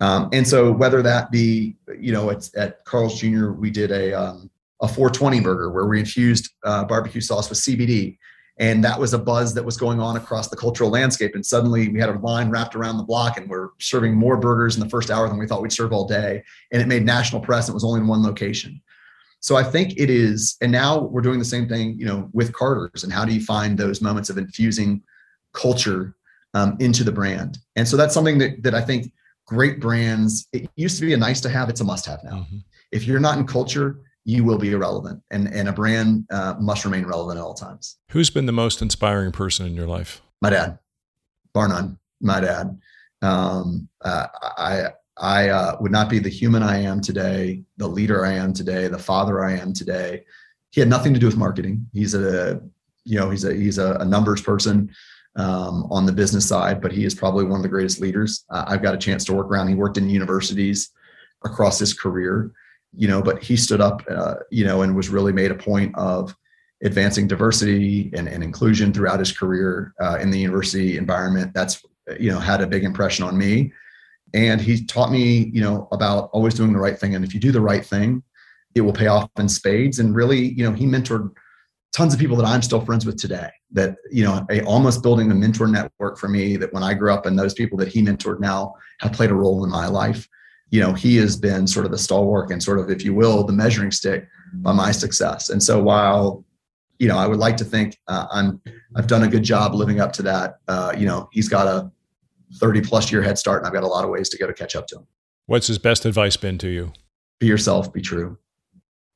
[0.00, 4.12] Um, and so whether that be, you know, at, at Carl's Jr., we did a
[4.12, 4.50] um,
[4.82, 8.18] a 420 burger where we infused uh, barbecue sauce with CBD.
[8.58, 11.34] And that was a buzz that was going on across the cultural landscape.
[11.34, 14.76] And suddenly we had a line wrapped around the block and we're serving more burgers
[14.76, 16.42] in the first hour than we thought we'd serve all day.
[16.70, 17.68] And it made national press.
[17.68, 18.82] It was only in one location.
[19.40, 22.52] So I think it is, and now we're doing the same thing, you know, with
[22.52, 23.04] Carter's.
[23.04, 25.02] And how do you find those moments of infusing
[25.52, 26.16] culture
[26.54, 27.58] um, into the brand?
[27.76, 29.12] And so that's something that that I think
[29.46, 30.46] great brands.
[30.52, 32.38] It used to be a nice to have; it's a must have now.
[32.38, 32.58] Mm-hmm.
[32.90, 36.84] If you're not in culture, you will be irrelevant, and and a brand uh, must
[36.84, 37.96] remain relevant at all times.
[38.10, 40.20] Who's been the most inspiring person in your life?
[40.42, 40.78] My dad,
[41.52, 41.98] bar none.
[42.20, 42.78] My dad.
[43.22, 44.26] Um, uh,
[44.56, 44.88] I
[45.20, 48.88] I uh, would not be the human I am today, the leader I am today,
[48.88, 50.24] the father I am today.
[50.70, 51.86] He had nothing to do with marketing.
[51.92, 52.60] He's a
[53.04, 54.90] you know he's a he's a, numbers person
[55.36, 58.64] um, on the business side, but he is probably one of the greatest leaders uh,
[58.66, 59.68] I've got a chance to work around.
[59.68, 60.90] He worked in universities
[61.44, 62.52] across his career
[62.96, 65.96] you know, but he stood up, uh, you know, and was really made a point
[65.96, 66.34] of
[66.82, 71.52] advancing diversity and, and inclusion throughout his career uh, in the university environment.
[71.54, 71.84] That's,
[72.18, 73.72] you know, had a big impression on me.
[74.34, 77.14] And he taught me, you know, about always doing the right thing.
[77.14, 78.22] And if you do the right thing,
[78.74, 79.98] it will pay off in spades.
[79.98, 81.30] And really, you know, he mentored
[81.92, 83.50] tons of people that I'm still friends with today.
[83.72, 86.56] That you know, a, almost building a mentor network for me.
[86.56, 89.34] That when I grew up, and those people that he mentored now have played a
[89.34, 90.28] role in my life
[90.70, 93.44] you know, he has been sort of the stalwart and sort of, if you will,
[93.44, 95.48] the measuring stick by my success.
[95.48, 96.44] And so while,
[96.98, 98.60] you know, I would like to think uh, I'm,
[98.96, 100.58] I've done a good job living up to that.
[100.68, 101.90] Uh, you know, he's got a
[102.56, 104.52] 30 plus year head start and I've got a lot of ways to go to
[104.52, 105.06] catch up to him.
[105.46, 106.92] What's his best advice been to you?
[107.38, 108.38] Be yourself, be true.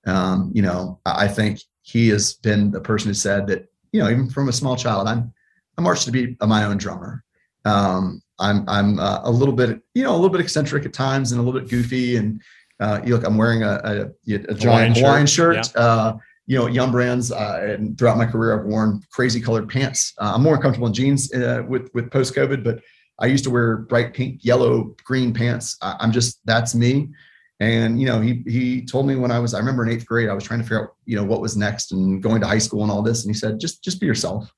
[0.07, 4.11] Um, you know, I think he has been the person who said that, you know,
[4.11, 5.33] even from a small child, I'm,
[5.77, 7.25] I'm marched to be my own drummer.
[7.65, 11.33] Um, I'm I'm uh, a little bit you know a little bit eccentric at times
[11.33, 12.43] and a little bit goofy and
[12.81, 15.67] uh, you look I'm wearing a, a, a giant Hawaiian shirt.
[15.67, 15.73] shirt.
[15.77, 15.83] Yeah.
[15.83, 16.17] Uh,
[16.47, 20.13] you know, Yum Brands, uh, and throughout my career, I've worn crazy colored pants.
[20.19, 22.81] Uh, I'm more comfortable in jeans uh, with with post COVID, but
[23.23, 25.77] I used to wear bright pink, yellow, green pants.
[25.81, 27.09] I, I'm just that's me.
[27.61, 30.29] And you know, he he told me when I was I remember in eighth grade,
[30.29, 32.59] I was trying to figure out you know what was next and going to high
[32.59, 34.53] school and all this, and he said just just be yourself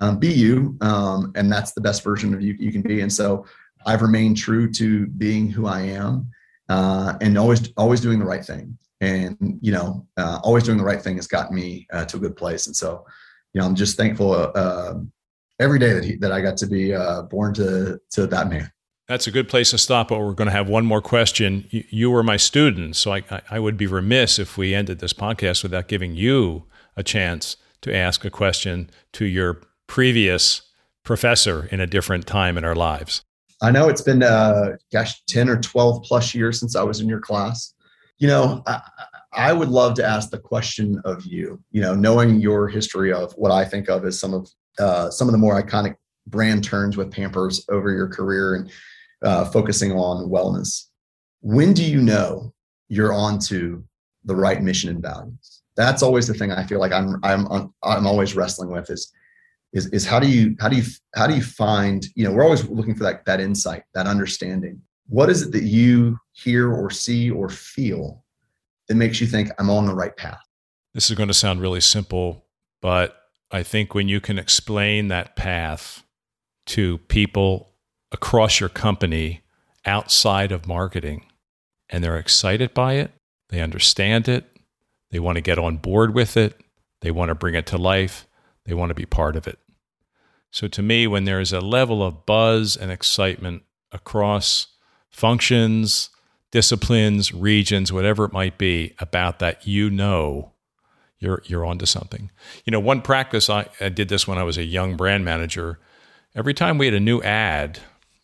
[0.00, 3.00] um, be you, um, and that's the best version of you you can be.
[3.00, 3.46] And so
[3.86, 6.30] I've remained true to being who I am,
[6.68, 8.76] uh, and always always doing the right thing.
[9.00, 12.20] And you know, uh, always doing the right thing has gotten me uh, to a
[12.20, 12.66] good place.
[12.66, 13.06] And so,
[13.52, 14.94] you know, I'm just thankful uh,
[15.60, 18.70] every day that he, that I got to be uh, born to to that man.
[19.08, 21.66] That's a good place to stop, but we're going to have one more question.
[21.70, 25.14] You, you were my student, so I, I would be remiss if we ended this
[25.14, 30.62] podcast without giving you a chance to ask a question to your previous
[31.04, 33.22] professor in a different time in our lives?
[33.62, 37.08] I know it's been, uh, gosh, 10 or 12 plus years since I was in
[37.08, 37.72] your class.
[38.18, 38.82] You know, I,
[39.32, 43.32] I would love to ask the question of you, you know, knowing your history of
[43.32, 44.48] what I think of as some of
[44.78, 48.70] uh, some of the more iconic brand turns with Pampers over your career and
[49.22, 50.84] uh, focusing on wellness.
[51.40, 52.52] When do you know
[52.88, 53.84] you're on to
[54.24, 55.62] the right mission and values?
[55.76, 59.12] That's always the thing I feel like I'm I'm I'm always wrestling with is
[59.72, 60.82] is, is how do you how do you
[61.14, 64.80] how do you find you know we're always looking for that that insight that understanding
[65.08, 68.24] what is it that you hear or see or feel
[68.88, 70.40] that makes you think i'm on the right path
[70.94, 72.46] this is going to sound really simple
[72.80, 73.17] but
[73.50, 76.02] i think when you can explain that path
[76.66, 77.72] to people
[78.12, 79.42] across your company
[79.84, 81.24] outside of marketing
[81.88, 83.10] and they're excited by it
[83.48, 84.44] they understand it
[85.10, 86.60] they want to get on board with it
[87.00, 88.26] they want to bring it to life
[88.68, 89.58] they want to be part of it.
[90.50, 94.68] So to me, when there is a level of buzz and excitement across
[95.10, 96.10] functions,
[96.52, 100.52] disciplines, regions, whatever it might be about that, you know
[101.18, 102.30] you're you're onto something.
[102.64, 105.78] You know, one practice I, I did this when I was a young brand manager.
[106.34, 107.80] Every time we had a new ad,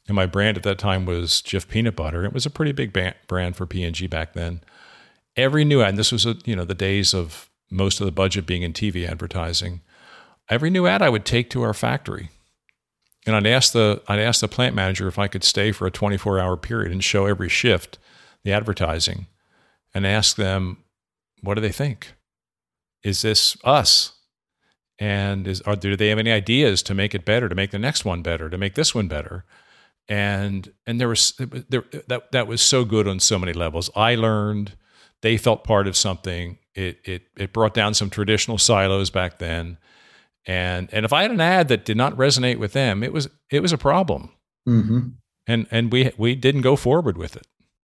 [0.06, 2.24] and my brand at that time was Jif Peanut Butter.
[2.24, 2.92] It was a pretty big
[3.26, 4.60] brand for P&G back then.
[5.36, 8.12] Every new ad, and this was a, you know the days of most of the
[8.12, 9.80] budget being in TV advertising
[10.48, 12.30] every new ad I would take to our factory.
[13.26, 15.90] And I'd ask the I'd ask the plant manager if I could stay for a
[15.90, 17.98] 24 hour period and show every shift
[18.42, 19.26] the advertising
[19.94, 20.78] and ask them
[21.40, 22.12] what do they think?
[23.04, 24.12] Is this us?
[24.98, 27.78] And is are do they have any ideas to make it better, to make the
[27.78, 29.44] next one better, to make this one better?
[30.08, 31.32] and and there was
[31.70, 33.90] there that that was so good on so many levels.
[33.96, 34.74] I learned,
[35.22, 36.58] they felt part of something.
[36.74, 39.78] It it it brought down some traditional silos back then,
[40.46, 43.28] and and if I had an ad that did not resonate with them, it was
[43.50, 44.30] it was a problem,
[44.68, 45.00] Mm-hmm.
[45.46, 47.46] and and we we didn't go forward with it.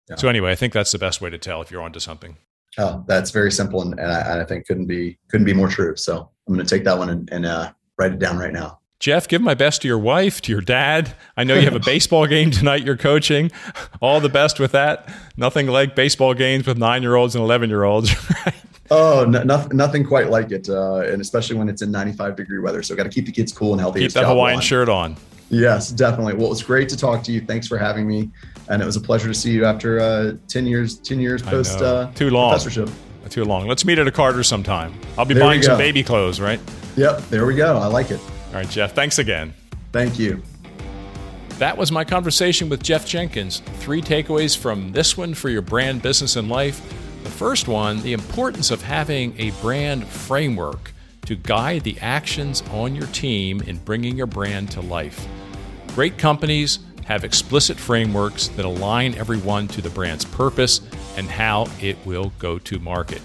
[0.08, 0.16] Yeah.
[0.16, 2.38] So anyway, I think that's the best way to tell if you're onto something.
[2.78, 5.68] Oh, that's very simple, and, and, I, and I think couldn't be couldn't be more
[5.68, 5.96] true.
[5.96, 8.78] So I'm going to take that one and, and uh, write it down right now.
[9.00, 11.14] Jeff, give my best to your wife, to your dad.
[11.36, 13.52] I know you have a baseball game tonight you're coaching.
[14.00, 15.08] All the best with that.
[15.36, 18.12] Nothing like baseball games with nine year olds and 11 year olds.
[18.46, 18.54] right?
[18.90, 22.58] Oh, no, nothing, nothing quite like it, uh, and especially when it's in 95 degree
[22.58, 22.82] weather.
[22.82, 24.00] So got to keep the kids cool and healthy.
[24.00, 24.62] Keep that Hawaiian one.
[24.62, 25.16] shirt on.
[25.50, 26.34] Yes, definitely.
[26.34, 27.40] Well, it was great to talk to you.
[27.40, 28.30] Thanks for having me,
[28.68, 31.80] and it was a pleasure to see you after uh, 10 years 10 years post
[31.80, 32.50] uh, Too long.
[32.50, 32.90] professorship.
[33.30, 33.66] Too long.
[33.66, 34.94] Let's meet at a Carter sometime.
[35.18, 36.58] I'll be There buying some baby clothes, right?
[36.96, 37.76] Yep, there we go.
[37.76, 38.20] I like it.
[38.48, 38.94] All right, Jeff.
[38.94, 39.52] Thanks again.
[39.92, 40.42] Thank you.
[41.58, 43.60] That was my conversation with Jeff Jenkins.
[43.80, 46.80] Three takeaways from this one for your brand, business, and life.
[47.22, 50.92] The first one the importance of having a brand framework
[51.26, 55.26] to guide the actions on your team in bringing your brand to life.
[55.98, 60.80] Great companies have explicit frameworks that align everyone to the brand's purpose
[61.16, 63.20] and how it will go to market.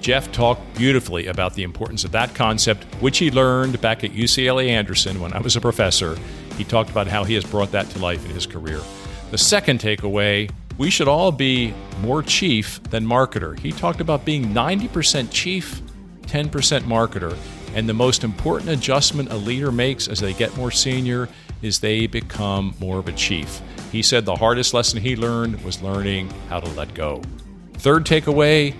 [0.00, 4.68] Jeff talked beautifully about the importance of that concept, which he learned back at UCLA
[4.68, 6.16] Anderson when I was a professor.
[6.56, 8.80] He talked about how he has brought that to life in his career.
[9.32, 10.48] The second takeaway
[10.78, 13.58] we should all be more chief than marketer.
[13.58, 15.82] He talked about being 90% chief,
[16.28, 17.36] 10% marketer.
[17.74, 21.28] And the most important adjustment a leader makes as they get more senior
[21.62, 23.60] is they become more of a chief.
[23.90, 27.22] He said the hardest lesson he learned was learning how to let go.
[27.74, 28.74] Third takeaway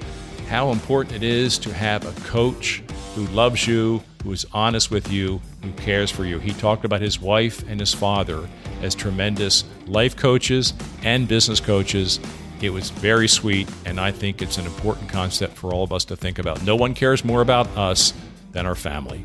[0.48, 2.82] how important it is to have a coach
[3.14, 6.38] who loves you, who is honest with you, who cares for you.
[6.38, 8.46] He talked about his wife and his father
[8.82, 10.74] as tremendous life coaches
[11.04, 12.20] and business coaches.
[12.60, 16.04] It was very sweet, and I think it's an important concept for all of us
[16.06, 16.62] to think about.
[16.64, 18.12] No one cares more about us
[18.52, 19.24] than our family.